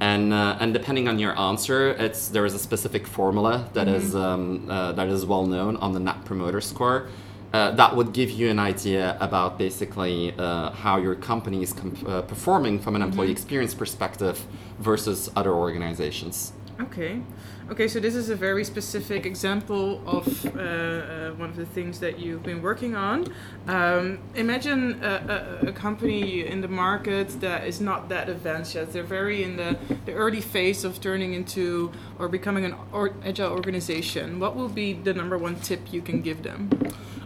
And, 0.00 0.32
uh, 0.32 0.58
and 0.60 0.74
depending 0.74 1.08
on 1.08 1.18
your 1.18 1.38
answer, 1.38 1.90
it's 1.98 2.28
there 2.28 2.44
is 2.44 2.54
a 2.54 2.58
specific 2.58 3.06
formula 3.06 3.68
that 3.72 3.88
is 3.88 4.14
um, 4.14 4.66
uh, 4.68 4.92
that 4.92 5.08
is 5.08 5.24
well 5.24 5.46
known 5.46 5.76
on 5.78 5.92
the 5.92 6.00
Net 6.00 6.24
Promoter 6.26 6.60
Score, 6.60 7.08
uh, 7.54 7.70
that 7.70 7.96
would 7.96 8.12
give 8.12 8.30
you 8.30 8.50
an 8.50 8.58
idea 8.58 9.16
about 9.20 9.56
basically 9.56 10.34
uh, 10.36 10.70
how 10.72 10.98
your 10.98 11.14
company 11.14 11.62
is 11.62 11.72
comp- 11.72 12.06
uh, 12.06 12.20
performing 12.22 12.78
from 12.78 12.94
an 12.96 13.02
employee 13.02 13.30
experience 13.30 13.72
perspective 13.72 14.44
versus 14.78 15.30
other 15.34 15.52
organizations. 15.54 16.52
Okay. 16.78 17.22
Okay, 17.70 17.88
so 17.88 17.98
this 17.98 18.14
is 18.14 18.28
a 18.28 18.36
very 18.36 18.64
specific 18.64 19.24
example 19.24 20.02
of 20.06 20.46
uh, 20.46 20.60
uh, 20.60 21.30
one 21.32 21.48
of 21.48 21.56
the 21.56 21.64
things 21.64 21.98
that 22.00 22.18
you've 22.18 22.42
been 22.42 22.60
working 22.60 22.94
on. 22.94 23.32
Um, 23.66 24.18
imagine 24.34 25.02
a, 25.02 25.60
a, 25.62 25.68
a 25.68 25.72
company 25.72 26.46
in 26.46 26.60
the 26.60 26.68
market 26.68 27.40
that 27.40 27.66
is 27.66 27.80
not 27.80 28.08
that 28.10 28.28
advanced 28.28 28.74
yet. 28.74 28.92
They're 28.92 29.02
very 29.02 29.42
in 29.42 29.56
the, 29.56 29.78
the 30.04 30.12
early 30.12 30.42
phase 30.42 30.84
of 30.84 31.00
turning 31.00 31.32
into 31.32 31.92
or 32.18 32.28
becoming 32.28 32.64
an 32.64 32.74
or, 32.92 33.14
agile 33.24 33.52
organization. 33.52 34.38
What 34.38 34.54
will 34.54 34.68
be 34.68 34.92
the 34.92 35.14
number 35.14 35.38
one 35.38 35.56
tip 35.56 35.92
you 35.92 36.02
can 36.02 36.20
give 36.20 36.42
them? 36.42 36.70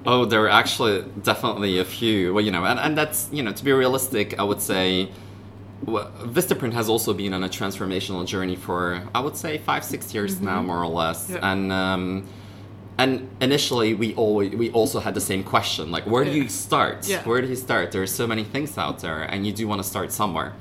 Oh, 0.07 0.25
there 0.25 0.45
are 0.45 0.49
actually 0.49 1.04
definitely 1.23 1.78
a 1.78 1.85
few. 1.85 2.33
Well, 2.33 2.45
you 2.45 2.52
know, 2.52 2.64
and, 2.64 2.78
and 2.78 2.97
that's, 2.97 3.28
you 3.33 3.42
know, 3.42 3.52
to 3.52 3.64
be 3.64 3.73
realistic, 3.73 4.38
I 4.38 4.45
would 4.45 4.62
say 4.62 5.11
Vistaprint 5.87 6.72
has 6.75 6.88
also 6.88 7.14
been 7.14 7.32
on 7.32 7.42
a 7.42 7.49
transformational 7.49 8.26
journey 8.26 8.56
for 8.56 9.02
I 9.14 9.20
would 9.20 9.37
say 9.37 9.58
five 9.58 9.84
six 9.84 10.14
years 10.14 10.37
mm-hmm. 10.37 10.44
now 10.44 10.62
more 10.62 10.82
or 10.82 10.88
less 10.88 11.30
yeah. 11.30 11.38
and 11.50 11.72
um, 11.72 12.26
and 12.99 13.28
initially 13.40 13.94
we 13.94 14.14
always 14.14 14.54
we 14.54 14.70
also 14.72 15.00
had 15.00 15.14
the 15.14 15.20
same 15.20 15.42
question 15.42 15.90
like 15.90 16.04
where 16.04 16.25
do 16.25 16.30
you 16.30 16.49
start 16.49 17.08
yeah. 17.08 17.22
where 17.25 17.40
do 17.40 17.49
you 17.49 17.56
start 17.56 17.92
there 17.92 18.02
are 18.02 18.06
so 18.06 18.26
many 18.26 18.44
things 18.44 18.76
out 18.76 18.99
there 18.99 19.22
and 19.22 19.46
you 19.46 19.52
do 19.52 19.66
want 19.66 19.80
to 19.82 19.88
start 19.88 20.12
somewhere 20.12 20.52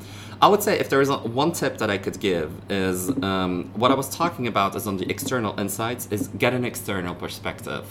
I 0.41 0.47
would 0.47 0.63
say 0.63 0.79
if 0.79 0.89
there 0.89 1.01
is 1.01 1.09
a, 1.09 1.17
one 1.17 1.51
tip 1.51 1.79
that 1.79 1.89
I 1.89 1.97
could 1.97 2.17
give 2.21 2.49
is 2.69 3.09
um, 3.21 3.69
what 3.73 3.91
I 3.91 3.93
was 3.93 4.07
talking 4.07 4.47
about 4.47 4.73
is 4.77 4.87
on 4.87 4.95
the 4.95 5.09
external 5.11 5.59
insights 5.59 6.07
is 6.11 6.29
get 6.29 6.53
an 6.53 6.63
external 6.63 7.13
perspective 7.13 7.85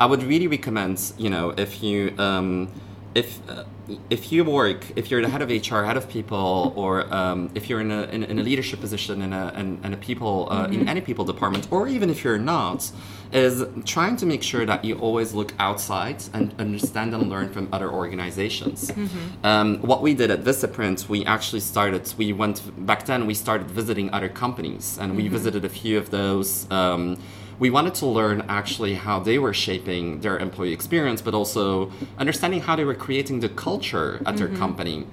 I 0.00 0.06
would 0.06 0.24
really 0.24 0.48
recommend 0.48 1.12
you 1.16 1.30
know 1.30 1.50
if 1.56 1.80
you 1.80 2.12
um, 2.18 2.72
if 3.16 3.40
uh, 3.48 3.64
if 4.10 4.30
you 4.32 4.44
work, 4.44 4.84
if 4.96 5.10
you're 5.10 5.22
the 5.22 5.28
head 5.28 5.42
of 5.42 5.48
HR, 5.48 5.82
head 5.84 5.96
of 5.96 6.08
people, 6.08 6.72
or 6.76 7.12
um, 7.14 7.50
if 7.54 7.68
you're 7.68 7.80
in 7.80 7.90
a, 7.90 8.02
in, 8.04 8.24
in, 8.24 8.38
a 8.38 8.42
leadership 8.42 8.80
position 8.80 9.22
in 9.22 9.32
a, 9.32 9.52
in, 9.56 9.80
in 9.84 9.94
a 9.94 9.96
people 9.96 10.48
uh, 10.50 10.66
mm-hmm. 10.66 10.80
in 10.80 10.88
any 10.88 11.00
people 11.00 11.24
department, 11.24 11.68
or 11.70 11.88
even 11.88 12.10
if 12.10 12.24
you're 12.24 12.38
not, 12.38 12.90
is 13.32 13.64
trying 13.84 14.16
to 14.16 14.26
make 14.26 14.42
sure 14.42 14.66
that 14.66 14.84
you 14.84 14.98
always 14.98 15.32
look 15.34 15.54
outside 15.58 16.22
and 16.34 16.54
understand 16.58 17.14
and 17.14 17.30
learn 17.30 17.48
from 17.52 17.68
other 17.72 17.90
organizations. 17.90 18.90
Mm-hmm. 18.90 19.46
Um, 19.46 19.78
what 19.82 20.02
we 20.02 20.14
did 20.14 20.30
at 20.30 20.42
Vistaprint, 20.42 21.08
we 21.08 21.24
actually 21.24 21.60
started. 21.60 22.12
We 22.18 22.32
went 22.32 22.58
back 22.86 23.06
then. 23.06 23.26
We 23.26 23.34
started 23.34 23.70
visiting 23.70 24.12
other 24.12 24.28
companies, 24.28 24.98
and 25.00 25.12
mm-hmm. 25.12 25.22
we 25.22 25.28
visited 25.28 25.64
a 25.64 25.70
few 25.70 25.96
of 25.96 26.10
those. 26.10 26.70
Um, 26.70 27.18
we 27.58 27.70
wanted 27.70 27.94
to 27.94 28.06
learn 28.06 28.44
actually 28.48 28.94
how 28.94 29.20
they 29.20 29.38
were 29.38 29.54
shaping 29.54 30.20
their 30.20 30.38
employee 30.38 30.72
experience, 30.72 31.22
but 31.22 31.34
also 31.34 31.90
understanding 32.18 32.60
how 32.60 32.76
they 32.76 32.84
were 32.84 32.94
creating 32.94 33.40
the 33.40 33.48
culture 33.48 34.20
at 34.26 34.36
their 34.36 34.48
mm-hmm. 34.48 34.58
company. 34.58 35.06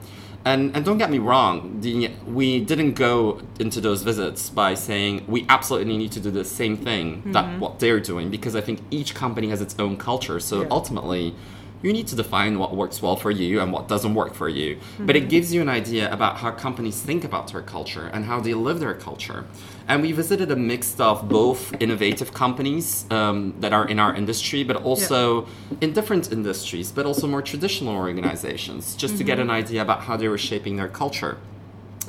And, 0.45 0.75
and 0.75 0.83
don't 0.83 0.97
get 0.97 1.09
me 1.09 1.19
wrong, 1.19 1.79
the, 1.79 2.12
we 2.27 2.59
didn't 2.59 2.93
go 2.93 3.41
into 3.59 3.79
those 3.79 4.03
visits 4.03 4.50
by 4.50 4.73
saying 4.73 5.23
we 5.25 5.45
absolutely 5.47 5.95
need 5.97 6.12
to 6.13 6.19
do 6.19 6.31
the 6.31 6.43
same 6.43 6.75
thing 6.75 7.17
mm-hmm. 7.17 7.31
that 7.31 7.59
what 7.59 7.79
they're 7.79 8.01
doing 8.01 8.29
because 8.29 8.55
I 8.55 8.62
think 8.62 8.81
each 8.91 9.15
company 9.15 9.50
has 9.50 9.62
its 9.62 9.75
own 9.79 9.95
culture. 9.95 10.41
So 10.41 10.62
yeah. 10.62 10.67
ultimately, 10.69 11.33
you 11.83 11.93
need 11.93 12.07
to 12.07 12.15
define 12.15 12.57
what 12.57 12.75
works 12.75 13.01
well 13.01 13.15
for 13.15 13.29
you 13.29 13.59
and 13.61 13.71
what 13.71 13.87
doesn't 13.87 14.15
work 14.15 14.33
for 14.33 14.49
you. 14.49 14.77
Mm-hmm. 14.77 15.05
But 15.05 15.15
it 15.15 15.29
gives 15.29 15.53
you 15.53 15.61
an 15.61 15.69
idea 15.69 16.11
about 16.11 16.37
how 16.37 16.49
companies 16.51 16.99
think 17.01 17.23
about 17.23 17.51
their 17.51 17.61
culture 17.61 18.09
and 18.13 18.25
how 18.25 18.39
they 18.39 18.53
live 18.53 18.79
their 18.79 18.95
culture. 18.95 19.45
And 19.87 20.01
we 20.01 20.13
visited 20.13 20.49
a 20.49 20.55
mix 20.55 20.97
of 20.99 21.27
both 21.27 21.73
innovative 21.81 22.33
companies 22.33 23.05
um, 23.11 23.53
that 23.59 23.73
are 23.73 23.85
in 23.87 23.99
our 23.99 24.15
industry, 24.15 24.63
but 24.63 24.77
also 24.77 25.41
yeah. 25.41 25.77
in 25.81 25.93
different 25.93 26.31
industries, 26.31 26.91
but 26.91 27.05
also 27.05 27.27
more 27.27 27.41
traditional 27.41 27.93
organizations, 27.93 28.95
just 28.95 29.13
mm-hmm. 29.13 29.17
to 29.19 29.23
get 29.25 29.39
mm-hmm. 29.39 29.49
an 29.49 29.55
idea 29.55 29.81
about 29.81 30.01
how 30.03 30.15
they 30.15 30.29
were 30.29 30.37
shaping 30.37 30.77
their 30.77 30.87
culture. 30.87 31.37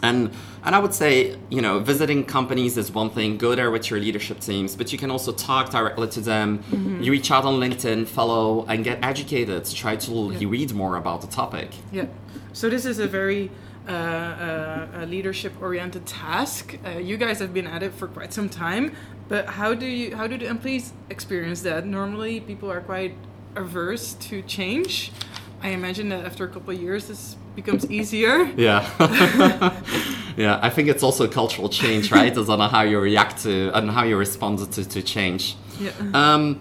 And 0.05 0.31
and 0.67 0.73
I 0.77 0.79
would 0.85 0.95
say, 1.03 1.13
you 1.57 1.63
know, 1.65 1.75
visiting 1.93 2.21
companies 2.25 2.73
is 2.83 2.89
one 3.01 3.11
thing. 3.17 3.39
Go 3.47 3.51
there 3.55 3.71
with 3.77 3.85
your 3.91 4.01
leadership 4.07 4.39
teams, 4.49 4.71
but 4.79 4.87
you 4.93 4.99
can 5.03 5.11
also 5.11 5.33
talk 5.33 5.65
directly 5.79 6.09
to 6.17 6.21
them. 6.21 6.49
Mm-hmm. 6.59 7.03
You 7.03 7.11
reach 7.13 7.31
out 7.35 7.45
on 7.45 7.55
LinkedIn, 7.65 8.07
follow, 8.19 8.65
and 8.71 8.85
get 8.85 8.97
educated. 9.13 9.61
Try 9.85 9.95
to 10.07 10.13
yeah. 10.13 10.49
read 10.57 10.71
more 10.83 10.95
about 11.03 11.19
the 11.25 11.31
topic. 11.41 11.69
Yeah. 11.93 12.07
So 12.53 12.65
this 12.75 12.85
is 12.93 12.99
a 12.99 13.09
very 13.21 13.51
uh, 13.89 13.93
uh, 13.93 15.07
leadership-oriented 15.15 16.05
task. 16.07 16.79
Uh, 16.87 16.91
you 17.11 17.17
guys 17.25 17.39
have 17.41 17.53
been 17.53 17.67
at 17.67 17.83
it 17.83 17.93
for 17.93 18.07
quite 18.17 18.33
some 18.33 18.49
time, 18.49 18.85
but 19.29 19.45
how 19.59 19.75
do 19.83 19.87
you 19.87 20.17
how 20.19 20.27
do 20.27 20.37
the 20.39 20.49
employees 20.55 20.93
experience 21.11 21.61
that? 21.69 21.81
Normally, 21.87 22.41
people 22.41 22.69
are 22.75 22.81
quite 22.93 23.15
averse 23.57 24.15
to 24.29 24.35
change. 24.57 25.13
I 25.63 25.69
imagine 25.81 26.09
that 26.13 26.25
after 26.25 26.45
a 26.45 26.49
couple 26.55 26.73
of 26.75 26.81
years, 26.81 27.03
this 27.09 27.37
becomes 27.55 27.91
easier. 27.91 28.45
Yeah. 28.57 28.89
yeah, 30.37 30.59
I 30.63 30.71
think 30.71 30.89
it's 30.89 31.03
also 31.03 31.27
cultural 31.29 31.69
change, 31.69 32.11
right? 32.11 32.37
it's 32.37 32.49
on 32.49 32.61
how 32.71 32.83
you 32.83 32.99
react 32.99 33.43
to 33.43 33.71
and 33.75 33.91
how 33.91 34.05
you 34.05 34.17
respond 34.17 34.59
to, 34.73 34.89
to 34.89 35.03
change. 35.03 35.57
Yeah. 35.81 35.91
Um, 36.15 36.61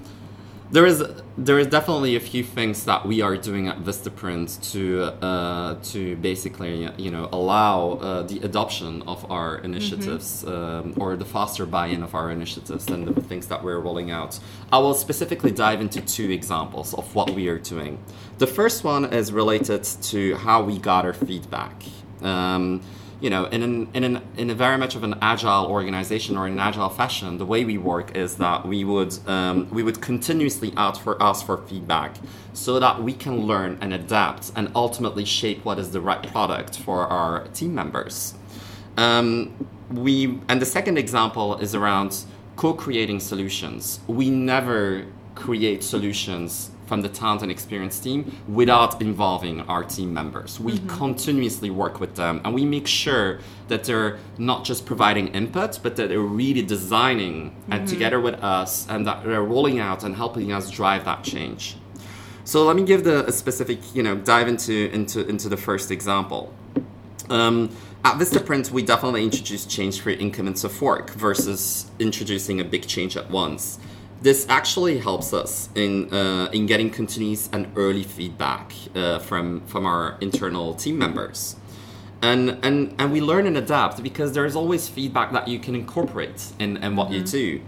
there 0.73 0.87
is 0.87 1.03
there 1.37 1.59
is 1.59 1.67
definitely 1.67 2.15
a 2.15 2.19
few 2.19 2.43
things 2.43 2.85
that 2.85 3.05
we 3.05 3.21
are 3.21 3.37
doing 3.37 3.67
at 3.67 3.77
Vistaprint 3.83 4.47
to 4.71 5.03
uh, 5.23 5.75
to 5.91 6.15
basically 6.15 6.89
you 6.97 7.11
know 7.11 7.29
allow 7.31 7.91
uh, 7.91 8.23
the 8.23 8.39
adoption 8.39 9.03
of 9.03 9.19
our 9.31 9.57
initiatives 9.59 10.43
mm-hmm. 10.43 10.89
um, 10.89 10.93
or 10.97 11.15
the 11.15 11.25
faster 11.25 11.67
buy-in 11.67 12.01
of 12.01 12.15
our 12.15 12.31
initiatives 12.31 12.87
and 12.87 13.07
the 13.07 13.21
things 13.21 13.47
that 13.47 13.63
we're 13.63 13.79
rolling 13.79 14.09
out. 14.09 14.39
I 14.71 14.79
will 14.79 14.95
specifically 14.95 15.51
dive 15.51 15.79
into 15.79 16.01
two 16.01 16.31
examples 16.31 16.95
of 16.95 17.13
what 17.13 17.29
we 17.29 17.47
are 17.49 17.59
doing. 17.59 17.99
The 18.39 18.47
first 18.47 18.83
one 18.83 19.13
is 19.13 19.31
related 19.31 19.83
to 20.11 20.35
how 20.37 20.63
we 20.63 20.79
gather 20.79 21.13
feedback. 21.13 21.83
Um, 22.23 22.81
you 23.23 23.29
know, 23.29 23.45
in, 23.45 23.63
an, 23.63 23.87
in, 23.93 24.03
an, 24.03 24.21
in 24.35 24.49
a 24.49 24.53
very 24.53 24.77
much 24.77 24.95
of 24.95 25.03
an 25.05 25.15
agile 25.21 25.67
organization 25.67 26.35
or 26.35 26.45
in 26.45 26.53
an 26.53 26.59
agile 26.59 26.89
fashion, 26.89 27.37
the 27.37 27.45
way 27.45 27.63
we 27.63 27.77
work 27.77 28.17
is 28.17 28.35
that 28.35 28.67
we 28.67 28.83
would, 28.83 29.17
um, 29.29 29.69
we 29.69 29.81
would 29.81 30.01
continuously 30.01 30.73
ask 30.75 31.01
for, 31.01 31.15
ask 31.23 31.45
for 31.45 31.59
feedback 31.65 32.17
so 32.51 32.81
that 32.81 33.01
we 33.01 33.13
can 33.13 33.47
learn 33.47 33.77
and 33.79 33.93
adapt 33.93 34.51
and 34.57 34.69
ultimately 34.75 35.23
shape 35.23 35.63
what 35.63 35.79
is 35.79 35.91
the 35.91 36.01
right 36.01 36.21
product 36.33 36.77
for 36.79 37.07
our 37.07 37.47
team 37.53 37.73
members. 37.73 38.33
Um, 38.97 39.67
we, 39.89 40.41
and 40.49 40.61
the 40.61 40.65
second 40.65 40.97
example 40.97 41.55
is 41.59 41.73
around 41.73 42.25
co-creating 42.57 43.21
solutions. 43.21 44.01
We 44.05 44.29
never 44.31 45.05
create 45.35 45.81
solutions 45.81 46.71
from 46.85 47.01
the 47.01 47.09
talent 47.09 47.41
and 47.41 47.51
experience 47.51 47.99
team 47.99 48.35
without 48.47 49.01
involving 49.01 49.61
our 49.61 49.83
team 49.83 50.13
members. 50.13 50.59
We 50.59 50.73
mm-hmm. 50.73 50.87
continuously 50.87 51.69
work 51.69 51.99
with 51.99 52.15
them 52.15 52.41
and 52.43 52.53
we 52.53 52.65
make 52.65 52.87
sure 52.87 53.39
that 53.67 53.83
they're 53.83 54.19
not 54.37 54.65
just 54.65 54.85
providing 54.85 55.29
input, 55.29 55.79
but 55.81 55.95
that 55.95 56.09
they're 56.09 56.19
really 56.19 56.61
designing 56.61 57.51
mm-hmm. 57.51 57.73
and 57.73 57.87
together 57.87 58.19
with 58.19 58.35
us 58.43 58.87
and 58.89 59.07
that 59.07 59.23
they're 59.23 59.43
rolling 59.43 59.79
out 59.79 60.03
and 60.03 60.15
helping 60.15 60.51
us 60.51 60.69
drive 60.69 61.05
that 61.05 61.23
change. 61.23 61.77
So 62.45 62.65
let 62.65 62.75
me 62.75 62.83
give 62.83 63.05
the 63.05 63.25
a 63.25 63.31
specific, 63.31 63.79
you 63.95 64.03
know, 64.03 64.15
dive 64.15 64.49
into 64.49 64.91
into 64.91 65.25
into 65.27 65.47
the 65.47 65.55
first 65.55 65.91
example. 65.91 66.53
Um, 67.29 67.69
at 68.03 68.17
Vistaprint, 68.17 68.69
we 68.69 68.83
definitely 68.83 69.23
introduced 69.23 69.69
change 69.69 70.01
for 70.01 70.09
increments 70.09 70.65
of 70.65 70.81
work 70.81 71.11
versus 71.11 71.89
introducing 71.99 72.59
a 72.59 72.65
big 72.65 72.85
change 72.85 73.15
at 73.15 73.31
once 73.31 73.79
this 74.23 74.47
actually 74.47 74.97
helps 74.99 75.33
us 75.33 75.69
in 75.75 76.11
uh, 76.13 76.49
in 76.53 76.65
getting 76.65 76.89
continuous 76.89 77.49
and 77.51 77.67
early 77.75 78.03
feedback 78.03 78.73
uh, 78.95 79.19
from 79.19 79.61
from 79.67 79.85
our 79.85 80.17
internal 80.21 80.73
team 80.73 80.97
members 80.97 81.57
and 82.21 82.57
and 82.63 82.95
and 82.97 83.11
we 83.11 83.19
learn 83.21 83.45
and 83.45 83.57
adapt 83.57 84.01
because 84.01 84.31
there's 84.31 84.55
always 84.55 84.87
feedback 84.87 85.33
that 85.33 85.47
you 85.47 85.59
can 85.59 85.75
incorporate 85.75 86.51
in, 86.57 86.77
in 86.77 86.95
what 86.95 87.09
mm-hmm. 87.09 87.15
you 87.15 87.23
do 87.23 87.61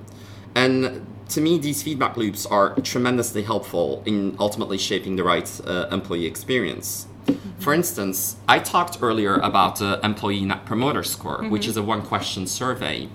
and 0.56 1.06
to 1.28 1.42
me 1.42 1.60
these 1.60 1.84
feedback 1.84 2.16
loops 2.16 2.46
are 2.46 2.74
tremendously 2.82 3.44
helpful 3.44 4.02
in 4.06 4.36
ultimately 4.40 4.78
shaping 4.78 5.18
the 5.18 5.24
right 5.24 5.50
uh, 5.68 5.88
employee 5.92 6.26
experience 6.26 7.08
mm-hmm. 7.26 7.60
for 7.60 7.74
instance 7.74 8.38
i 8.48 8.58
talked 8.60 9.00
earlier 9.02 9.36
about 9.36 9.80
the 9.80 10.00
employee 10.04 10.46
net 10.46 10.66
promoter 10.66 11.04
score 11.04 11.40
mm-hmm. 11.40 11.50
which 11.50 11.68
is 11.68 11.76
a 11.76 11.84
one 11.84 12.02
question 12.02 12.48
survey 12.48 13.10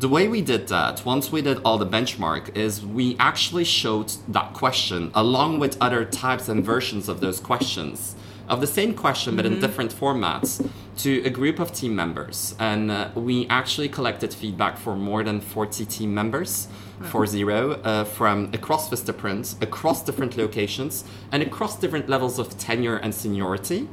the 0.00 0.08
way 0.08 0.28
we 0.28 0.40
did 0.40 0.68
that, 0.68 1.04
once 1.04 1.30
we 1.30 1.42
did 1.42 1.58
all 1.62 1.76
the 1.76 1.86
benchmark, 1.86 2.56
is 2.56 2.84
we 2.84 3.16
actually 3.18 3.64
showed 3.64 4.10
that 4.28 4.54
question 4.54 5.10
along 5.14 5.58
with 5.58 5.76
other 5.78 6.06
types 6.06 6.48
and 6.48 6.64
versions 6.64 7.06
of 7.06 7.20
those 7.20 7.38
questions, 7.38 8.16
of 8.48 8.62
the 8.62 8.66
same 8.66 8.94
question 8.94 9.32
mm-hmm. 9.32 9.36
but 9.36 9.46
in 9.46 9.52
mm-hmm. 9.52 9.60
different 9.60 9.94
formats, 9.94 10.66
to 11.02 11.22
a 11.24 11.30
group 11.30 11.58
of 11.58 11.72
team 11.72 11.96
members, 11.96 12.54
and 12.58 12.90
uh, 12.90 13.08
we 13.14 13.46
actually 13.48 13.88
collected 13.88 14.34
feedback 14.34 14.76
for 14.76 14.94
more 14.96 15.22
than 15.22 15.40
40 15.40 15.86
team 15.86 16.14
members. 16.14 16.68
For 17.08 17.26
zero, 17.26 17.80
uh, 17.82 18.04
from 18.04 18.50
across 18.52 18.90
Vistaprint, 18.90 19.62
across 19.62 20.04
different 20.04 20.36
locations, 20.36 21.04
and 21.32 21.42
across 21.42 21.78
different 21.78 22.10
levels 22.10 22.38
of 22.38 22.58
tenure 22.58 22.98
and 22.98 23.14
seniority. 23.14 23.88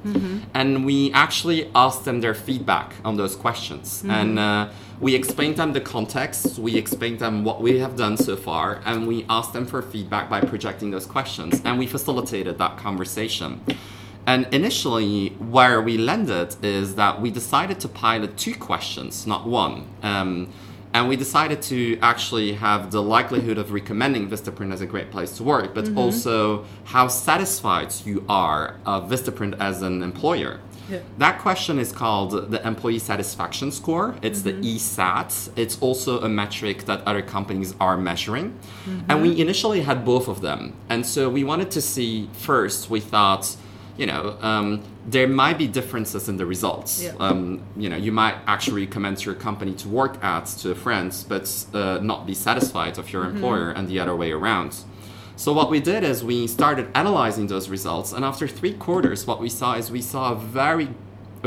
And 0.53 0.85
we 0.85 1.13
actually 1.13 1.71
asked 1.73 2.03
them 2.03 2.19
their 2.19 2.33
feedback 2.33 2.95
on 3.05 3.15
those 3.15 3.33
questions. 3.37 4.03
And 4.09 4.37
uh, 4.37 4.69
we 4.99 5.15
explained 5.15 5.55
them 5.55 5.71
the 5.71 5.79
context, 5.79 6.59
we 6.59 6.75
explained 6.75 7.19
them 7.19 7.45
what 7.45 7.61
we 7.61 7.79
have 7.79 7.95
done 7.95 8.17
so 8.17 8.35
far, 8.35 8.81
and 8.85 9.07
we 9.07 9.25
asked 9.29 9.53
them 9.53 9.65
for 9.65 9.81
feedback 9.81 10.29
by 10.29 10.41
projecting 10.41 10.91
those 10.91 11.05
questions. 11.05 11.61
And 11.63 11.79
we 11.79 11.87
facilitated 11.87 12.57
that 12.57 12.75
conversation. 12.77 13.61
And 14.27 14.45
initially, 14.53 15.29
where 15.39 15.81
we 15.81 15.97
landed 15.97 16.57
is 16.61 16.95
that 16.95 17.21
we 17.21 17.31
decided 17.31 17.79
to 17.79 17.87
pilot 17.87 18.37
two 18.37 18.53
questions, 18.55 19.25
not 19.25 19.47
one. 19.47 19.87
Um, 20.03 20.49
and 20.93 21.07
we 21.07 21.15
decided 21.15 21.61
to 21.63 21.97
actually 22.01 22.53
have 22.53 22.91
the 22.91 23.01
likelihood 23.01 23.57
of 23.57 23.71
recommending 23.71 24.29
Vistaprint 24.29 24.73
as 24.73 24.81
a 24.81 24.85
great 24.85 25.11
place 25.11 25.31
to 25.37 25.43
work, 25.43 25.73
but 25.73 25.85
mm-hmm. 25.85 25.97
also 25.97 26.65
how 26.85 27.07
satisfied 27.07 27.93
you 28.03 28.25
are 28.27 28.75
of 28.85 29.09
Vistaprint 29.09 29.55
as 29.59 29.81
an 29.81 30.03
employer. 30.03 30.59
Yeah. 30.89 30.99
That 31.17 31.39
question 31.39 31.79
is 31.79 31.91
called 31.91 32.51
the 32.51 32.65
Employee 32.65 32.99
Satisfaction 32.99 33.71
Score. 33.71 34.15
It's 34.21 34.41
the 34.41 34.53
mm-hmm. 34.53 34.77
ESAT. 34.77 35.49
It's 35.55 35.77
also 35.79 36.21
a 36.21 36.29
metric 36.29 36.85
that 36.85 37.01
other 37.05 37.21
companies 37.21 37.75
are 37.79 37.97
measuring. 37.97 38.57
And 38.85 39.07
mm-hmm. 39.07 39.21
we 39.21 39.39
initially 39.41 39.81
had 39.81 40.05
both 40.05 40.27
of 40.27 40.41
them. 40.41 40.73
And 40.89 41.05
so 41.05 41.29
we 41.29 41.43
wanted 41.43 41.71
to 41.71 41.81
see 41.81 42.29
first, 42.33 42.89
we 42.89 43.01
thought, 43.01 43.55
you 43.97 44.05
know, 44.05 44.37
um, 44.41 44.83
there 45.07 45.27
might 45.27 45.57
be 45.57 45.67
differences 45.67 46.29
in 46.29 46.37
the 46.37 46.45
results. 46.45 47.03
Yeah. 47.03 47.13
Um, 47.19 47.63
you 47.75 47.89
know, 47.89 47.97
you 47.97 48.11
might 48.11 48.35
actually 48.45 48.85
recommend 48.85 49.25
your 49.25 49.35
company 49.35 49.73
to 49.73 49.89
work 49.89 50.23
at 50.23 50.45
to 50.61 50.75
friends, 50.75 51.23
but 51.23 51.65
uh, 51.73 51.99
not 52.01 52.25
be 52.25 52.33
satisfied 52.33 52.97
of 52.97 53.11
your 53.11 53.25
employer, 53.25 53.71
and 53.71 53.87
the 53.87 53.99
other 53.99 54.15
way 54.15 54.31
around. 54.31 54.75
So 55.35 55.53
what 55.53 55.69
we 55.69 55.79
did 55.79 56.03
is 56.03 56.23
we 56.23 56.47
started 56.47 56.89
analyzing 56.95 57.47
those 57.47 57.69
results, 57.69 58.11
and 58.11 58.25
after 58.25 58.47
three 58.47 58.73
quarters, 58.73 59.27
what 59.27 59.39
we 59.39 59.49
saw 59.49 59.75
is 59.75 59.91
we 59.91 60.01
saw 60.01 60.33
a 60.33 60.35
very, 60.35 60.89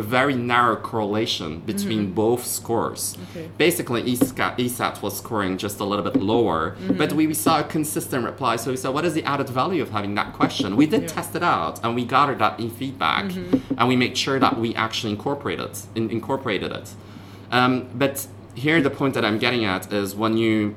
a 0.00 0.02
very 0.02 0.34
narrow 0.34 0.76
correlation 0.76 1.60
between 1.72 2.02
mm-hmm. 2.06 2.22
both 2.24 2.42
scores. 2.58 3.16
Okay. 3.30 3.48
Basically, 3.58 4.02
ESAT 4.02 5.02
was 5.02 5.14
scoring 5.22 5.52
just 5.64 5.78
a 5.80 5.84
little 5.90 6.06
bit 6.08 6.16
lower, 6.32 6.60
mm-hmm. 6.72 6.96
but 7.00 7.12
we, 7.12 7.26
we 7.32 7.34
saw 7.34 7.60
a 7.60 7.64
consistent 7.76 8.24
reply. 8.24 8.56
So 8.56 8.70
we 8.70 8.78
said, 8.82 8.92
what 8.96 9.04
is 9.04 9.14
the 9.14 9.24
added 9.24 9.48
value 9.48 9.82
of 9.82 9.90
having 9.90 10.14
that 10.20 10.32
question? 10.32 10.76
We 10.82 10.86
did 10.86 11.02
Yeah. 11.02 11.16
test 11.16 11.30
it 11.36 11.44
out, 11.56 11.74
and 11.82 11.94
we 11.94 12.04
gathered 12.16 12.40
that 12.44 12.54
in 12.58 12.70
feedback, 12.80 13.26
mm-hmm. 13.26 13.74
and 13.78 13.84
we 13.88 13.96
made 14.04 14.16
sure 14.24 14.38
that 14.44 14.54
we 14.58 14.74
actually 14.74 15.12
incorporated 15.16 15.72
in, 15.94 16.10
incorporated 16.10 16.70
it. 16.72 16.88
Um, 17.52 17.72
but 17.94 18.26
here, 18.54 18.80
the 18.88 18.94
point 19.00 19.12
that 19.14 19.24
I'm 19.24 19.38
getting 19.38 19.64
at 19.64 19.92
is 19.92 20.14
when 20.22 20.36
you 20.36 20.74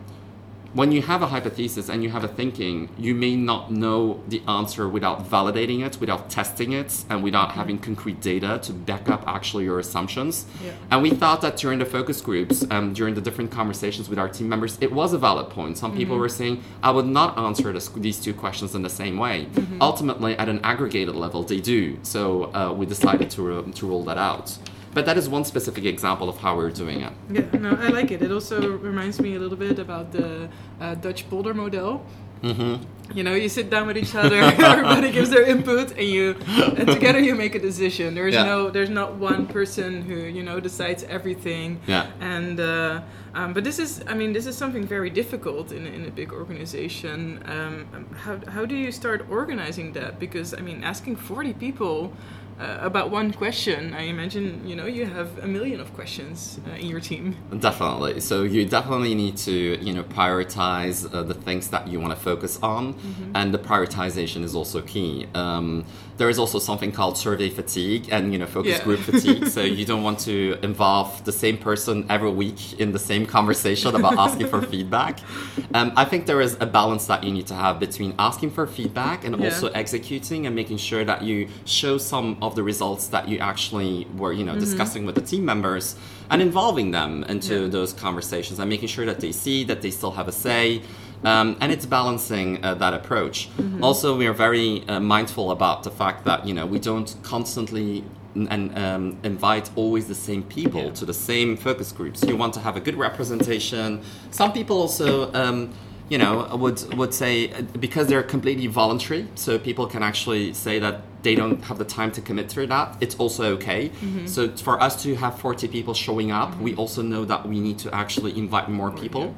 when 0.74 0.92
you 0.92 1.02
have 1.04 1.22
a 1.22 1.28
hypothesis 1.28 1.88
and 1.88 2.04
you 2.04 2.10
have 2.10 2.24
a 2.24 2.28
thinking, 2.28 2.90
you 2.98 3.14
may 3.14 3.36
not 3.36 3.72
know 3.72 4.22
the 4.28 4.42
answer 4.48 4.90
without 4.90 5.30
validating 5.30 5.86
it, 5.86 6.00
without 6.00 6.30
testing 6.30 6.74
it, 6.74 7.06
and 7.10 7.24
without 7.24 7.52
having 7.52 7.78
concrete 7.78 8.20
data 8.22 8.60
to 8.64 8.74
back 8.74 9.08
up 9.08 9.24
actually 9.28 9.66
your 9.66 9.80
assumptions. 9.80 10.46
Yeah. 10.64 10.72
And 10.90 11.04
we 11.04 11.12
thought 11.12 11.42
that 11.42 11.58
during 11.58 11.78
the 11.78 11.86
focus 11.86 12.22
groups, 12.22 12.66
um, 12.72 12.94
during 12.94 13.14
the 13.14 13.22
different 13.22 13.52
conversations 13.52 14.10
with 14.10 14.18
our 14.18 14.28
team 14.28 14.50
members, 14.50 14.78
it 14.82 14.92
was 14.92 15.14
a 15.14 15.20
valid 15.20 15.50
point. 15.52 15.78
Some 15.78 15.96
people 15.96 16.18
were 16.18 16.30
saying, 16.30 16.64
I 16.82 16.90
would 16.90 17.06
not 17.06 17.38
answer 17.38 17.72
this, 17.72 17.90
these 17.90 18.20
two 18.20 18.34
questions 18.34 18.74
in 18.74 18.82
the 18.82 18.90
same 18.90 19.18
way. 19.18 19.48
Ultimately, 19.80 20.36
at 20.38 20.50
an 20.50 20.60
aggregated 20.64 21.16
level, 21.16 21.44
they 21.44 21.60
do. 21.60 22.00
So 22.02 22.52
uh, 22.54 22.74
we 22.74 22.86
decided 22.88 23.30
to, 23.32 23.60
uh, 23.60 23.72
to 23.74 23.88
roll 23.88 24.04
that 24.06 24.18
out. 24.18 24.58
But 24.94 25.06
that 25.06 25.18
is 25.18 25.28
one 25.28 25.44
specific 25.46 25.86
example 25.86 26.30
of 26.30 26.38
how 26.38 26.56
we're 26.56 26.70
doing 26.70 27.02
it. 27.02 27.14
Yeah, 27.32 27.60
no, 27.60 27.72
I 27.72 27.88
like 27.90 28.12
it. 28.12 28.22
It 28.22 28.32
also 28.32 28.78
reminds 28.78 29.20
me 29.20 29.36
a 29.36 29.40
little 29.40 29.58
bit 29.58 29.80
about 29.80 30.12
the 30.12 30.50
uh, 30.80 30.96
Dutch 30.96 31.30
polder 31.30 31.54
model. 31.54 32.06
Mm-hmm. 32.44 32.84
You 33.18 33.24
know, 33.24 33.34
you 33.36 33.48
sit 33.48 33.70
down 33.70 33.88
with 33.88 33.98
each 33.98 34.16
other, 34.16 34.36
everybody 34.42 35.12
gives 35.12 35.30
their 35.30 35.44
input, 35.44 35.92
and 35.92 36.08
you 36.08 36.36
and 36.78 36.88
together 36.88 37.20
you 37.20 37.36
make 37.36 37.56
a 37.56 37.60
decision. 37.60 38.16
There's 38.16 38.34
Yeah. 38.34 38.44
no 38.44 38.70
there's 38.70 38.90
not 38.90 39.16
one 39.16 39.46
person 39.48 40.02
who 40.02 40.16
you 40.16 40.44
know 40.44 40.60
decides 40.60 41.04
everything. 41.06 41.80
Yeah. 41.88 42.08
And 42.20 42.60
uh, 42.60 43.02
um, 43.34 43.54
but 43.54 43.64
this 43.64 43.80
is 43.80 44.04
I 44.08 44.14
mean 44.14 44.34
this 44.34 44.46
is 44.46 44.58
something 44.58 44.86
very 44.86 45.10
difficult 45.10 45.72
in 45.72 45.88
in 45.88 46.06
a 46.06 46.12
big 46.12 46.34
organization. 46.34 47.42
Um, 47.46 48.08
how 48.24 48.40
how 48.52 48.66
do 48.66 48.76
you 48.76 48.92
start 48.92 49.26
organizing 49.30 49.94
that? 49.94 50.20
Because 50.20 50.54
I 50.54 50.62
mean 50.62 50.84
asking 50.84 51.16
40 51.18 51.54
people. 51.54 52.12
Uh, 52.60 52.78
about 52.82 53.10
one 53.10 53.34
question, 53.34 53.94
I 53.94 54.04
imagine 54.04 54.66
you 54.68 54.76
know 54.76 54.86
you 54.86 55.06
have 55.06 55.40
a 55.40 55.48
million 55.48 55.80
of 55.80 55.94
questions 55.94 56.60
uh, 56.68 56.76
in 56.76 56.88
your 56.88 57.00
team. 57.00 57.36
Definitely. 57.60 58.20
So 58.20 58.44
you 58.44 58.66
definitely 58.66 59.16
need 59.16 59.38
to, 59.38 59.52
you 59.84 59.94
know, 59.94 60.04
prioritize 60.04 61.12
uh, 61.12 61.24
the 61.24 61.34
things 61.34 61.70
that 61.70 61.88
you 61.88 62.00
want 62.00 62.14
to 62.14 62.20
focus 62.20 62.60
on, 62.62 62.96
and 63.34 63.54
the 63.54 63.58
prioritization 63.58 64.44
is 64.44 64.54
also 64.56 64.82
key. 64.82 65.28
Um, 65.34 65.86
there 66.18 66.30
is 66.30 66.38
also 66.38 66.60
something 66.60 66.92
called 66.92 67.18
survey 67.18 67.50
fatigue 67.50 68.08
and 68.12 68.32
you 68.34 68.40
know 68.40 68.46
focus 68.46 68.78
Yeah. 68.78 68.84
group 68.84 69.00
fatigue. 69.00 69.48
so 69.48 69.62
you 69.80 69.86
don't 69.86 70.04
want 70.04 70.20
to 70.20 70.58
involve 70.62 71.24
the 71.26 71.32
same 71.32 71.58
person 71.58 72.06
every 72.10 72.30
week 72.32 72.80
in 72.80 72.92
the 72.92 73.00
same 73.00 73.26
conversation 73.26 73.96
about 73.96 74.18
asking 74.18 74.48
for 74.48 74.62
feedback. 74.62 75.20
Um, 75.76 75.92
I 75.96 76.06
think 76.06 76.28
there 76.28 76.40
is 76.40 76.56
a 76.60 76.68
balance 76.68 77.08
that 77.08 77.24
you 77.24 77.32
need 77.32 77.48
to 77.48 77.56
have 77.56 77.80
between 77.80 78.14
asking 78.20 78.52
for 78.52 78.68
feedback 78.68 79.26
and 79.26 79.36
Yeah. 79.40 79.46
also 79.46 79.68
executing 79.70 80.46
and 80.46 80.56
making 80.56 80.78
sure 80.78 81.04
that 81.04 81.24
you 81.24 81.48
show 81.66 81.98
some 81.98 82.38
of 82.44 82.56
the 82.56 82.62
results 82.62 83.08
that 83.08 83.28
you 83.28 83.40
actually 83.40 84.06
were 84.16 84.34
you 84.34 84.44
know 84.44 84.56
discussing 84.60 85.04
with 85.08 85.16
the 85.16 85.22
team 85.22 85.44
members 85.46 85.96
and 86.30 86.42
involving 86.44 86.92
them 86.92 87.24
into 87.28 87.56
Yeah. 87.64 87.68
those 87.70 87.92
conversations 87.94 88.60
and 88.60 88.70
making 88.70 88.88
sure 88.96 89.06
that 89.08 89.20
they 89.20 89.32
see 89.32 89.64
that 89.64 89.82
they 89.82 89.90
still 89.90 90.12
have 90.12 90.28
a 90.28 90.32
say 90.32 90.82
um, 91.24 91.56
and 91.62 91.72
it's 91.72 91.86
balancing 91.86 92.64
uh, 92.64 92.74
that 92.76 92.94
approach 92.94 93.50
also 93.82 94.18
we 94.18 94.26
are 94.28 94.34
very 94.34 94.84
uh, 94.88 95.00
mindful 95.00 95.52
about 95.52 95.84
the 95.84 95.92
fact 95.92 96.26
that 96.26 96.46
you 96.48 96.54
know 96.54 96.66
we 96.66 96.80
don't 96.80 97.16
constantly 97.24 98.04
n- 98.36 98.48
and 98.50 98.78
um, 98.78 99.18
invite 99.24 99.70
always 99.76 100.08
the 100.08 100.16
same 100.16 100.44
people 100.44 100.84
Yeah. 100.86 100.92
to 101.00 101.06
the 101.06 101.14
same 101.14 101.56
focus 101.58 101.92
groups 101.92 102.24
you 102.24 102.36
want 102.38 102.54
to 102.56 102.60
have 102.60 102.76
a 102.76 102.82
good 102.82 102.96
representation 102.96 104.02
some 104.32 104.52
people 104.54 104.78
also 104.80 105.32
um, 105.34 105.70
you 106.10 106.18
know, 106.18 106.36
would 106.58 106.80
would 106.98 107.14
say 107.14 107.50
uh, 107.54 107.62
because 107.80 108.06
they're 108.08 108.22
completely 108.36 108.68
voluntary, 108.68 109.26
so 109.36 109.58
people 109.58 109.88
can 109.88 110.04
actually 110.04 110.54
say 110.54 110.78
that 110.78 110.96
they 111.24 111.34
don't 111.34 111.64
have 111.64 111.78
the 111.78 111.86
time 111.86 112.12
to 112.12 112.22
commit 112.22 112.50
to 112.50 112.68
that. 112.68 112.98
It's 113.00 113.16
also 113.16 113.54
okay. 113.56 113.90
So 114.26 114.50
for 114.68 114.76
us 114.84 115.02
to 115.04 115.16
have 115.16 115.40
40 115.40 115.70
people 115.70 115.94
showing 115.94 116.30
up, 116.30 116.60
we 116.60 116.76
also 116.76 117.02
know 117.02 117.24
that 117.26 117.48
we 117.48 117.60
need 117.62 117.80
to 117.80 117.96
actually 117.96 118.38
invite 118.38 118.68
more 118.70 118.92
people. 118.92 119.34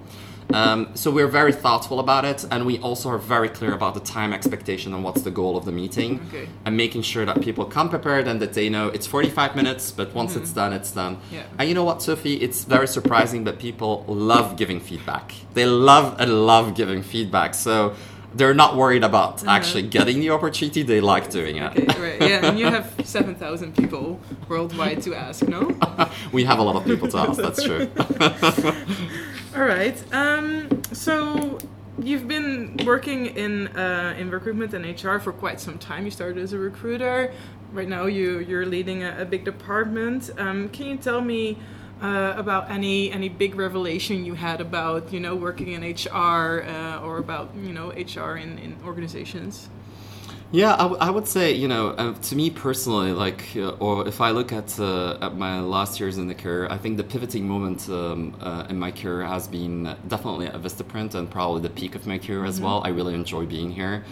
Um, 0.53 0.89
so 0.95 1.11
we're 1.11 1.27
very 1.27 1.51
thoughtful 1.51 1.99
about 1.99 2.23
it, 2.23 2.45
and 2.51 2.65
we 2.65 2.77
also 2.79 3.09
are 3.09 3.17
very 3.17 3.49
clear 3.49 3.73
about 3.73 3.93
the 3.93 3.99
time 3.99 4.31
expectation 4.31 4.93
and 4.93 5.03
what's 5.03 5.23
the 5.23 5.31
goal 5.31 5.57
of 5.57 5.65
the 5.65 5.71
meeting, 5.71 6.21
Okay. 6.29 6.47
and 6.65 6.77
making 6.77 7.01
sure 7.01 7.25
that 7.25 7.41
people 7.41 7.65
come 7.65 7.89
prepared 7.89 8.27
and 8.27 8.39
that 8.41 8.53
they 8.53 8.69
know 8.69 8.87
it's 8.89 9.07
45 9.07 9.55
minutes, 9.55 9.91
but 9.91 10.13
once 10.13 10.35
it's 10.35 10.51
done, 10.51 10.71
it's 10.71 10.91
done. 10.91 11.17
Yeah. 11.31 11.43
And 11.57 11.67
you 11.67 11.75
know 11.75 11.83
what, 11.83 12.01
Sophie? 12.01 12.35
It's 12.35 12.63
very 12.63 12.87
surprising, 12.87 13.43
but 13.43 13.59
people 13.59 14.05
love 14.07 14.55
giving 14.55 14.79
feedback. 14.79 15.33
They 15.55 15.65
love 15.65 16.15
and 16.19 16.45
love 16.45 16.75
giving 16.75 17.01
feedback. 17.01 17.53
So 17.55 17.95
they're 18.35 18.53
not 18.53 18.75
worried 18.75 19.03
about 19.03 19.45
actually 19.47 19.83
getting 19.83 20.19
the 20.19 20.29
opportunity. 20.29 20.83
They 20.83 21.01
like 21.01 21.29
doing 21.31 21.55
it. 21.57 21.71
Okay, 21.77 22.01
right. 22.01 22.21
Yeah, 22.21 22.45
and 22.45 22.59
you 22.59 22.67
have 22.67 22.93
7,000 23.03 23.75
people 23.75 24.19
worldwide 24.47 25.01
to 25.03 25.15
ask, 25.15 25.47
no? 25.47 25.71
we 26.31 26.43
have 26.43 26.59
a 26.59 26.61
lot 26.63 26.75
of 26.75 26.85
people 26.85 27.07
to 27.09 27.17
ask. 27.17 27.41
That's 27.41 27.63
true. 27.63 27.89
All 29.55 29.63
right. 29.63 30.13
Um, 30.13 30.83
so 30.91 31.57
you've 31.97 32.27
been 32.27 32.75
working 32.85 33.27
in 33.27 33.67
uh, 33.67 34.13
in 34.17 34.29
recruitment 34.29 34.73
and 34.73 34.83
HR 34.83 35.17
for 35.17 35.31
quite 35.31 35.61
some 35.61 35.77
time. 35.77 36.03
You 36.03 36.11
started 36.11 36.39
as 36.39 36.51
a 36.51 36.57
recruiter. 36.57 37.31
Right 37.71 37.87
now, 37.87 38.05
you 38.05 38.39
you're 38.39 38.65
leading 38.65 39.03
a, 39.03 39.21
a 39.21 39.23
big 39.23 39.45
department. 39.45 40.29
Um, 40.37 40.67
can 40.67 40.87
you 40.87 40.97
tell 40.97 41.21
me 41.21 41.57
uh, 42.01 42.33
about 42.35 42.69
any 42.69 43.09
any 43.13 43.29
big 43.29 43.55
revelation 43.55 44.25
you 44.25 44.33
had 44.33 44.59
about 44.59 45.13
you 45.13 45.21
know 45.21 45.37
working 45.37 45.69
in 45.69 45.83
HR 45.83 46.65
uh, 46.67 46.99
or 46.99 47.19
about 47.19 47.55
you 47.55 47.71
know 47.71 47.91
HR 47.91 48.35
in, 48.35 48.59
in 48.59 48.75
organizations? 48.85 49.69
Yeah, 50.51 50.73
I, 50.75 50.83
w- 50.83 50.97
I 51.01 51.09
would 51.09 51.27
say, 51.27 51.53
you 51.53 51.67
know, 51.67 51.89
uh, 51.89 52.13
to 52.13 52.35
me 52.35 52.49
personally, 52.49 53.11
like, 53.11 53.43
uh, 53.57 53.71
or 53.79 54.07
if 54.07 54.21
I 54.21 54.29
look 54.31 54.53
at 54.53 54.79
uh, 54.79 55.17
at 55.21 55.35
my 55.35 55.59
last 55.59 55.99
years 55.99 56.17
in 56.17 56.27
the 56.27 56.35
career, 56.35 56.67
I 56.69 56.77
think 56.77 56.97
the 56.97 57.03
pivoting 57.03 57.47
moment 57.47 57.89
um, 57.89 58.35
uh, 58.39 58.65
in 58.69 58.79
my 58.79 58.91
career 58.91 59.25
has 59.25 59.47
been 59.47 59.95
definitely 60.07 60.47
at 60.47 60.61
Vistaprint 60.61 61.15
and 61.15 61.29
probably 61.29 61.61
the 61.61 61.69
peak 61.69 61.95
of 61.95 62.07
my 62.07 62.17
career 62.17 62.45
as 62.45 62.61
well. 62.61 62.81
I 62.85 62.89
really 62.89 63.15
enjoy 63.15 63.45
being 63.45 63.71
here. 63.71 64.03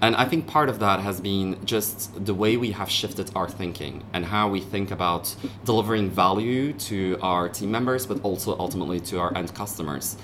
And 0.00 0.14
I 0.14 0.26
think 0.26 0.46
part 0.46 0.68
of 0.68 0.78
that 0.78 1.00
has 1.00 1.20
been 1.20 1.58
just 1.64 2.24
the 2.24 2.34
way 2.34 2.56
we 2.56 2.70
have 2.70 2.88
shifted 2.88 3.32
our 3.34 3.48
thinking 3.48 4.04
and 4.12 4.24
how 4.24 4.48
we 4.48 4.60
think 4.60 4.92
about 4.92 5.34
delivering 5.64 6.10
value 6.10 6.72
to 6.74 7.18
our 7.22 7.48
team 7.48 7.72
members, 7.72 8.06
but 8.06 8.22
also 8.22 8.56
ultimately 8.60 9.00
to 9.00 9.18
our 9.18 9.36
end 9.36 9.52
customers. 9.54 10.16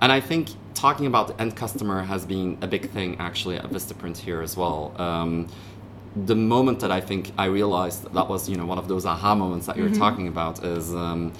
And 0.00 0.10
I 0.10 0.18
think 0.18 0.48
talking 0.80 1.06
about 1.06 1.28
the 1.28 1.38
end 1.40 1.54
customer 1.54 2.02
has 2.02 2.24
been 2.24 2.56
a 2.62 2.66
big 2.66 2.88
thing 2.90 3.16
actually 3.18 3.56
at 3.56 3.66
Vistaprint 3.66 4.16
here 4.16 4.40
as 4.40 4.56
well. 4.56 4.94
Um, 4.96 5.46
the 6.24 6.34
moment 6.34 6.80
that 6.80 6.90
I 6.90 7.00
think 7.00 7.32
I 7.36 7.44
realized 7.44 8.02
that, 8.04 8.14
that 8.14 8.28
was 8.28 8.48
you 8.48 8.56
know 8.56 8.64
one 8.64 8.78
of 8.78 8.88
those 8.88 9.04
aha 9.04 9.34
moments 9.34 9.66
that 9.66 9.76
you 9.76 9.84
were 9.84 9.94
talking 9.94 10.26
about 10.26 10.64
is 10.64 10.94
um, 10.94 11.32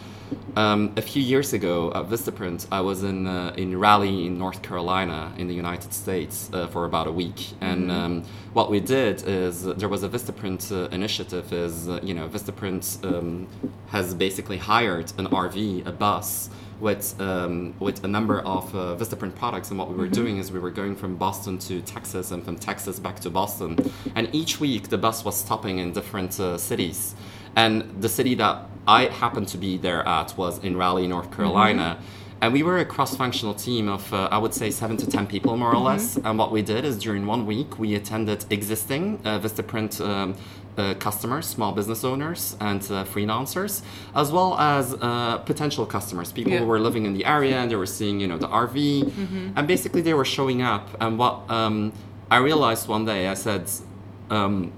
um, 0.57 0.93
a 0.97 1.03
few 1.03 1.23
years 1.23 1.53
ago 1.53 1.93
at 1.95 2.09
Vistaprint 2.09 2.67
I 2.71 2.81
was 2.81 3.03
in 3.03 3.27
uh, 3.27 3.55
in 3.57 3.79
Raleigh 3.79 4.27
in 4.27 4.39
North 4.39 4.63
Carolina 4.63 5.33
in 5.37 5.49
the 5.49 5.55
United 5.55 5.93
States 5.93 6.51
uh, 6.53 6.67
for 6.69 6.85
about 6.85 7.07
a 7.07 7.13
week 7.13 7.49
and 7.61 7.91
um, 7.91 8.25
what 8.53 8.71
we 8.71 8.81
did 8.81 9.23
is 9.27 9.63
there 9.63 9.89
was 9.89 10.03
a 10.03 10.09
Vistaprint 10.09 10.73
uh, 10.73 10.89
initiative 10.91 11.53
is 11.53 11.89
uh, 11.89 12.01
you 12.03 12.15
know 12.15 12.29
Vistaprint 12.29 13.05
um, 13.05 13.47
has 13.89 14.15
basically 14.15 14.57
hired 14.57 15.13
an 15.19 15.27
RV 15.27 15.87
a 15.87 15.93
bus 15.93 16.51
with 16.81 17.21
um, 17.21 17.75
with 17.79 18.03
a 18.05 18.09
number 18.09 18.41
of 18.41 18.75
uh, 18.75 18.97
Vistaprint 18.97 19.35
products. 19.35 19.71
And 19.71 19.79
what 19.79 19.89
we 19.89 19.95
were 19.95 20.09
doing 20.09 20.39
is 20.39 20.51
we 20.51 20.59
were 20.59 20.71
going 20.71 20.97
from 20.97 21.17
Boston 21.17 21.59
to 21.59 21.81
Texas 21.83 22.31
and 22.31 22.45
from 22.45 22.57
Texas 22.57 22.99
back 22.99 23.21
to 23.21 23.31
Boston. 23.31 23.79
And 24.15 24.35
each 24.35 24.59
week 24.61 24.89
the 24.89 24.99
bus 24.99 25.25
was 25.25 25.37
stopping 25.37 25.79
in 25.79 25.93
different 25.93 26.41
uh, 26.41 26.59
cities. 26.59 27.15
And 27.57 28.01
the 28.01 28.09
city 28.09 28.35
that 28.37 28.70
I 28.87 29.05
happened 29.07 29.49
to 29.49 29.59
be 29.59 29.77
there 29.77 30.07
at 30.07 30.37
was 30.37 30.59
in 30.65 30.77
Raleigh, 30.77 31.07
North 31.07 31.31
Carolina. 31.35 31.99
And 32.43 32.55
we 32.55 32.63
were 32.63 32.79
a 32.79 32.87
cross-functional 32.87 33.53
team 33.55 33.87
of, 33.89 34.13
uh, 34.15 34.29
I 34.33 34.39
would 34.39 34.55
say, 34.55 34.71
seven 34.71 34.97
to 34.97 35.07
ten 35.07 35.27
people, 35.27 35.59
more 35.59 35.75
or 35.75 35.79
less. 35.79 36.17
And 36.17 36.39
what 36.39 36.51
we 36.51 36.63
did 36.63 36.87
is 36.87 36.97
during 36.97 37.27
one 37.27 37.45
week, 37.45 37.79
we 37.79 37.95
attended 37.95 38.47
existing 38.49 39.21
uh, 39.27 39.39
Vistaprint 39.41 40.01
um, 40.01 40.35
uh, 40.79 40.95
customers, 40.95 41.45
small 41.47 41.73
business 41.73 42.03
owners, 42.03 42.57
and 42.59 42.81
uh, 42.85 43.05
freelancers, 43.05 43.83
as 44.17 44.33
well 44.33 44.57
as 44.59 44.95
uh, 45.03 45.37
potential 45.45 45.85
customers, 45.85 46.33
people 46.33 46.53
Yeah. 46.53 46.61
who 46.61 46.67
were 46.67 46.81
living 46.81 47.05
in 47.05 47.13
the 47.13 47.27
area 47.27 47.57
and 47.61 47.71
they 47.71 47.77
were 47.77 47.85
seeing, 47.99 48.21
you 48.21 48.27
know, 48.27 48.39
the 48.39 48.49
RV, 48.49 49.53
and 49.57 49.69
basically 49.69 50.01
they 50.01 50.15
were 50.15 50.25
showing 50.25 50.63
up. 50.63 50.89
And 50.99 51.19
what 51.19 51.43
um, 51.51 51.93
I 52.31 52.39
realized 52.39 52.89
one 52.89 53.05
day, 53.05 53.29
I 53.29 53.35
said. 53.35 53.71
Um, 54.31 54.73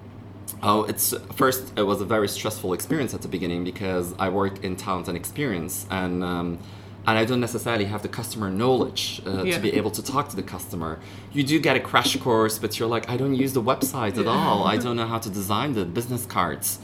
Oh, 0.62 0.84
it's 0.84 1.14
first. 1.34 1.72
It 1.76 1.82
was 1.82 2.00
a 2.00 2.04
very 2.04 2.28
stressful 2.28 2.72
experience 2.72 3.14
at 3.14 3.22
the 3.22 3.28
beginning 3.28 3.64
because 3.64 4.14
I 4.18 4.28
work 4.28 4.62
in 4.64 4.76
talent 4.76 5.08
and 5.08 5.16
experience, 5.16 5.86
and 5.90 6.22
um, 6.22 6.58
and 7.06 7.18
I 7.18 7.24
don't 7.24 7.40
necessarily 7.40 7.86
have 7.86 8.02
the 8.02 8.08
customer 8.08 8.48
knowledge 8.50 9.20
uh, 9.26 9.42
Yeah. 9.42 9.56
to 9.56 9.60
be 9.60 9.72
able 9.74 9.90
to 9.90 10.02
talk 10.02 10.28
to 10.28 10.36
the 10.36 10.42
customer. 10.42 11.00
You 11.32 11.42
do 11.42 11.58
get 11.58 11.74
a 11.76 11.80
crash 11.80 12.16
course, 12.16 12.58
but 12.58 12.78
you're 12.78 12.88
like, 12.88 13.08
I 13.10 13.16
don't 13.16 13.34
use 13.34 13.52
the 13.54 13.62
website 13.62 14.16
at 14.18 14.24
Yeah. 14.26 14.30
all. 14.30 14.64
I 14.64 14.76
don't 14.84 14.96
know 14.96 15.06
how 15.06 15.18
to 15.18 15.30
design 15.30 15.72
the 15.74 15.84
business 15.84 16.26
cards. 16.26 16.78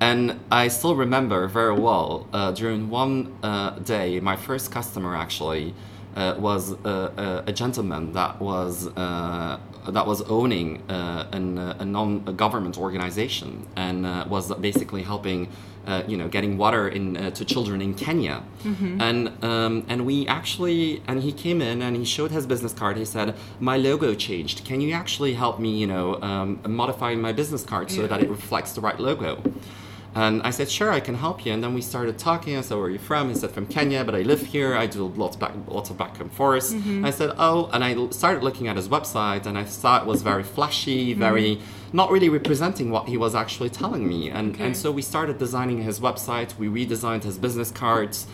And 0.00 0.38
I 0.50 0.68
still 0.68 0.94
remember 0.94 1.48
very 1.48 1.74
well 1.74 2.28
uh, 2.32 2.52
during 2.52 2.88
one 2.88 3.36
uh, 3.42 3.70
day, 3.80 4.20
my 4.20 4.36
first 4.36 4.70
customer 4.70 5.14
actually 5.16 5.74
was 6.16 6.72
a, 6.84 6.88
a, 6.88 7.44
a 7.48 7.52
gentleman 7.52 8.12
that 8.12 8.40
was 8.40 8.86
uh, 8.96 9.58
that 9.88 10.06
was 10.06 10.22
owning 10.22 10.82
uh, 10.90 11.26
an, 11.32 11.58
uh, 11.58 11.76
a 11.78 11.84
non-government 11.84 12.76
organization 12.78 13.66
and 13.76 14.04
uh, 14.06 14.24
was 14.28 14.52
basically 14.56 15.02
helping. 15.02 15.48
Uh, 15.86 16.02
you 16.06 16.18
know, 16.18 16.28
getting 16.28 16.58
water 16.58 16.86
in 16.88 17.16
uh, 17.16 17.30
to 17.30 17.46
children 17.46 17.80
in 17.80 17.94
Kenya, 17.94 18.42
and 19.00 19.32
um, 19.42 19.86
and 19.88 20.04
we 20.04 20.26
actually 20.28 21.00
and 21.08 21.22
he 21.22 21.32
came 21.32 21.62
in 21.62 21.80
and 21.80 21.96
he 21.96 22.04
showed 22.04 22.30
his 22.30 22.46
business 22.46 22.74
card. 22.74 22.98
He 22.98 23.06
said, 23.06 23.34
"My 23.58 23.78
logo 23.78 24.14
changed. 24.14 24.66
Can 24.66 24.82
you 24.82 24.92
actually 24.92 25.32
help 25.32 25.58
me? 25.58 25.70
You 25.78 25.86
know, 25.86 26.20
um, 26.20 26.60
modify 26.66 27.14
my 27.14 27.32
business 27.32 27.64
card 27.64 27.90
so 27.90 28.02
Yeah. 28.02 28.08
that 28.08 28.22
it 28.22 28.28
reflects 28.28 28.72
the 28.72 28.82
right 28.82 29.00
logo?" 29.00 29.42
And 30.14 30.42
I 30.42 30.50
said, 30.50 30.70
sure, 30.70 30.90
I 30.90 31.00
can 31.00 31.14
help 31.14 31.44
you. 31.44 31.52
And 31.52 31.62
then 31.62 31.74
we 31.74 31.82
started 31.82 32.18
talking. 32.18 32.56
I 32.56 32.62
said, 32.62 32.76
where 32.76 32.86
are 32.86 32.90
you 32.90 32.98
from? 32.98 33.28
He 33.28 33.34
said, 33.34 33.50
from 33.50 33.66
Kenya, 33.66 34.04
but 34.04 34.14
I 34.14 34.22
live 34.22 34.40
here. 34.40 34.74
I 34.74 34.86
do 34.86 35.06
lots 35.08 35.36
back, 35.36 35.52
lots 35.68 35.90
of 35.90 35.98
back 35.98 36.18
and 36.20 36.32
forth. 36.32 36.72
Mm-hmm. 36.72 37.04
I 37.04 37.10
said, 37.10 37.32
oh, 37.38 37.68
and 37.72 37.84
I 37.84 38.08
started 38.10 38.42
looking 38.42 38.68
at 38.68 38.76
his 38.76 38.88
website, 38.88 39.46
and 39.46 39.56
I 39.56 39.64
saw 39.64 40.00
it 40.00 40.06
was 40.06 40.22
very 40.22 40.42
flashy, 40.42 41.10
mm-hmm. 41.10 41.20
very 41.20 41.60
not 41.92 42.10
really 42.10 42.28
representing 42.28 42.90
what 42.90 43.08
he 43.08 43.16
was 43.16 43.34
actually 43.34 43.70
telling 43.70 44.08
me. 44.08 44.30
And 44.30 44.54
Okay. 44.54 44.64
and 44.66 44.76
so 44.76 44.90
we 44.90 45.02
started 45.02 45.38
designing 45.38 45.82
his 45.82 46.00
website. 46.00 46.58
We 46.58 46.68
redesigned 46.68 47.24
his 47.24 47.38
business 47.38 47.70
cards, 47.70 48.26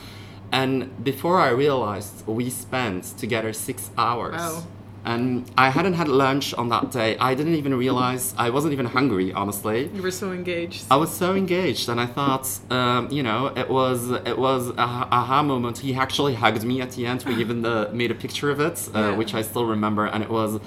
and 0.53 1.05
before 1.05 1.41
I 1.41 1.51
realized, 1.51 2.27
we 2.27 2.51
spent 2.51 3.05
together 3.19 3.53
six 3.53 3.91
hours. 3.99 4.35
Wow. 4.37 4.63
And 5.05 5.45
I 5.59 5.69
hadn't 5.69 5.95
had 5.95 6.09
lunch 6.09 6.55
on 6.55 6.71
that 6.71 6.91
day. 6.91 7.17
I 7.19 7.35
didn't 7.35 7.55
even 7.57 7.75
realize 7.75 8.35
I 8.39 8.49
wasn't 8.51 8.73
even 8.73 8.87
hungry, 8.87 9.33
honestly. 9.35 9.91
You 9.95 10.03
were 10.03 10.11
so 10.11 10.33
engaged. 10.33 10.87
I 10.91 10.97
was 10.97 11.11
so 11.15 11.35
engaged, 11.35 11.89
and 11.91 12.01
I 12.01 12.07
thought, 12.07 12.49
um, 12.71 13.11
you 13.11 13.23
know, 13.23 13.49
it 13.55 13.69
was 13.69 14.11
it 14.11 14.39
was 14.39 14.71
a 14.71 14.81
aha 15.19 15.43
moment. 15.43 15.79
He 15.79 15.95
actually 15.95 16.35
hugged 16.35 16.65
me 16.65 16.81
at 16.81 16.93
the 16.93 17.05
end. 17.07 17.23
We 17.25 17.35
even 17.37 17.65
uh, 17.67 17.91
made 17.93 18.11
a 18.11 18.15
picture 18.15 18.51
of 18.51 18.61
it, 18.61 18.89
uh, 18.95 18.99
Yeah. 18.99 19.17
which 19.17 19.35
I 19.35 19.43
still 19.43 19.67
remember, 19.67 20.07
and 20.07 20.23
it 20.23 20.31
was 20.31 20.59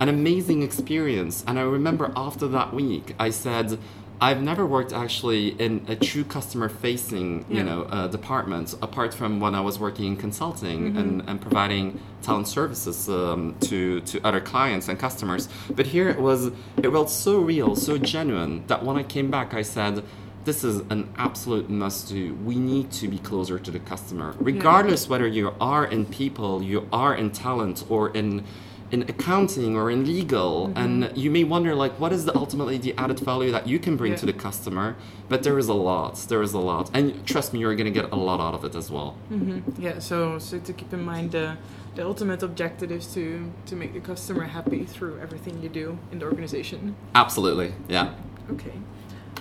an 0.00 0.08
amazing 0.08 0.62
experience. 0.62 1.44
And 1.46 1.58
I 1.58 1.62
remember 1.62 2.12
after 2.16 2.48
that 2.48 2.72
week, 2.74 3.14
I 3.18 3.30
said. 3.30 3.78
I've 4.22 4.40
never 4.40 4.64
worked 4.64 4.92
actually 4.92 5.48
in 5.60 5.84
a 5.88 5.96
true 5.96 6.22
customer-facing, 6.22 7.46
you 7.50 7.64
know, 7.64 7.82
uh, 7.82 8.06
department 8.06 8.72
apart 8.80 9.12
from 9.12 9.40
when 9.40 9.56
I 9.56 9.60
was 9.60 9.80
working 9.80 10.06
in 10.06 10.16
consulting 10.16 10.96
and, 10.96 11.28
and 11.28 11.40
providing 11.40 12.00
talent 12.22 12.46
services 12.46 13.08
um, 13.08 13.56
to 13.62 14.00
to 14.02 14.20
other 14.24 14.40
clients 14.40 14.86
and 14.86 14.96
customers. 14.96 15.48
But 15.74 15.86
here 15.86 16.08
it 16.08 16.20
was 16.20 16.52
it 16.76 16.88
felt 16.92 17.10
so 17.10 17.40
real, 17.40 17.74
so 17.74 17.98
genuine 17.98 18.64
that 18.68 18.84
when 18.84 18.96
I 18.96 19.02
came 19.02 19.28
back, 19.28 19.54
I 19.54 19.62
said, 19.62 20.04
"This 20.44 20.62
is 20.62 20.76
an 20.90 21.12
absolute 21.16 21.68
must-do. 21.68 22.34
We 22.44 22.54
need 22.54 22.92
to 23.00 23.08
be 23.08 23.18
closer 23.18 23.58
to 23.58 23.70
the 23.72 23.80
customer, 23.80 24.36
regardless 24.38 25.08
whether 25.08 25.26
you 25.26 25.52
are 25.60 25.84
in 25.86 26.06
people, 26.06 26.62
you 26.62 26.86
are 26.92 27.16
in 27.16 27.32
talent, 27.32 27.84
or 27.88 28.10
in." 28.10 28.44
In 28.92 29.02
accounting 29.14 29.74
or 29.74 29.90
in 29.90 30.04
legal 30.06 30.68
mm-hmm. 30.68 30.78
and 30.82 31.16
you 31.16 31.30
may 31.30 31.44
wonder 31.54 31.74
like 31.74 31.92
what 31.98 32.12
is 32.12 32.22
the 32.26 32.34
ultimately 32.36 32.76
the 32.78 32.92
added 32.98 33.18
value 33.20 33.50
that 33.50 33.66
you 33.66 33.78
can 33.78 33.96
bring 33.96 34.12
Yeah. 34.12 34.18
to 34.22 34.26
the 34.26 34.32
customer 34.46 34.86
but 35.30 35.42
there 35.42 35.58
is 35.58 35.68
a 35.68 35.78
lot 35.90 36.14
there 36.28 36.42
is 36.42 36.52
a 36.52 36.58
lot 36.72 36.90
and 36.92 37.04
trust 37.26 37.48
me 37.52 37.60
you're 37.60 37.74
going 37.74 37.92
to 37.92 37.98
get 38.00 38.08
a 38.12 38.20
lot 38.28 38.38
out 38.46 38.54
of 38.58 38.62
it 38.68 38.74
as 38.82 38.90
well 38.90 39.16
mm-hmm. 39.30 39.58
Yeah, 39.86 39.98
so 39.98 40.38
so 40.38 40.58
to 40.68 40.72
keep 40.72 40.92
in 40.92 41.02
mind 41.12 41.32
the 41.32 41.56
the 41.96 42.04
ultimate 42.04 42.42
objective 42.42 42.90
is 42.98 43.06
to 43.14 43.24
to 43.66 43.74
make 43.76 43.92
the 43.94 44.00
customer 44.00 44.44
happy 44.44 44.84
through 44.84 45.14
everything 45.24 45.54
you 45.62 45.68
do 45.82 45.98
in 46.12 46.18
the 46.20 46.26
organization. 46.26 46.94
absolutely 47.14 47.72
yeah 47.88 48.06
Okay. 48.50 48.72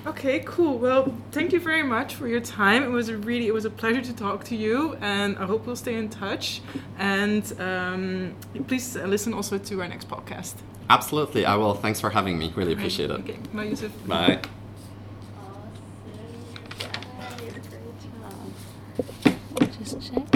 Okay, 0.06 0.40
cool. 0.46 0.80
Well, 0.80 1.14
thank 1.32 1.54
you 1.54 1.60
very 1.60 1.84
much 1.84 2.16
for 2.16 2.28
your 2.28 2.40
time. 2.42 2.82
It 2.84 2.90
was 2.90 3.10
a 3.10 3.18
really 3.18 3.48
it 3.48 3.54
was 3.54 3.66
a 3.66 3.70
pleasure 3.70 4.02
to 4.02 4.14
talk 4.16 4.44
to 4.46 4.56
you, 4.56 4.96
and 5.00 5.38
I 5.38 5.46
hope 5.46 5.68
we'll 5.68 5.76
stay 5.76 5.96
in 5.96 6.10
touch. 6.10 6.62
And 6.98 7.44
um, 7.62 8.36
please 8.68 8.98
uh, 8.98 9.06
listen 9.06 9.34
also 9.34 9.58
to 9.60 9.82
our 9.82 9.88
next 9.88 10.08
podcast. 10.10 10.56
absolutely 10.90 11.46
i 11.46 11.56
will 11.56 11.74
thanks 11.76 12.02
for 12.02 12.10
having 12.10 12.38
me 12.38 12.52
really 12.56 12.74
appreciate 12.74 13.10
it 13.10 13.20
Okay, 13.22 13.38
bye, 13.54 13.64
Yusuf. 13.66 13.92
bye 14.06 14.40
Awesome. 15.38 15.72
Yeah, 16.80 17.46
you 17.46 17.52
did 17.52 17.56
a 17.56 17.70
great 17.70 17.98
job. 19.56 19.72
Just 19.80 20.02
check. 20.12 20.28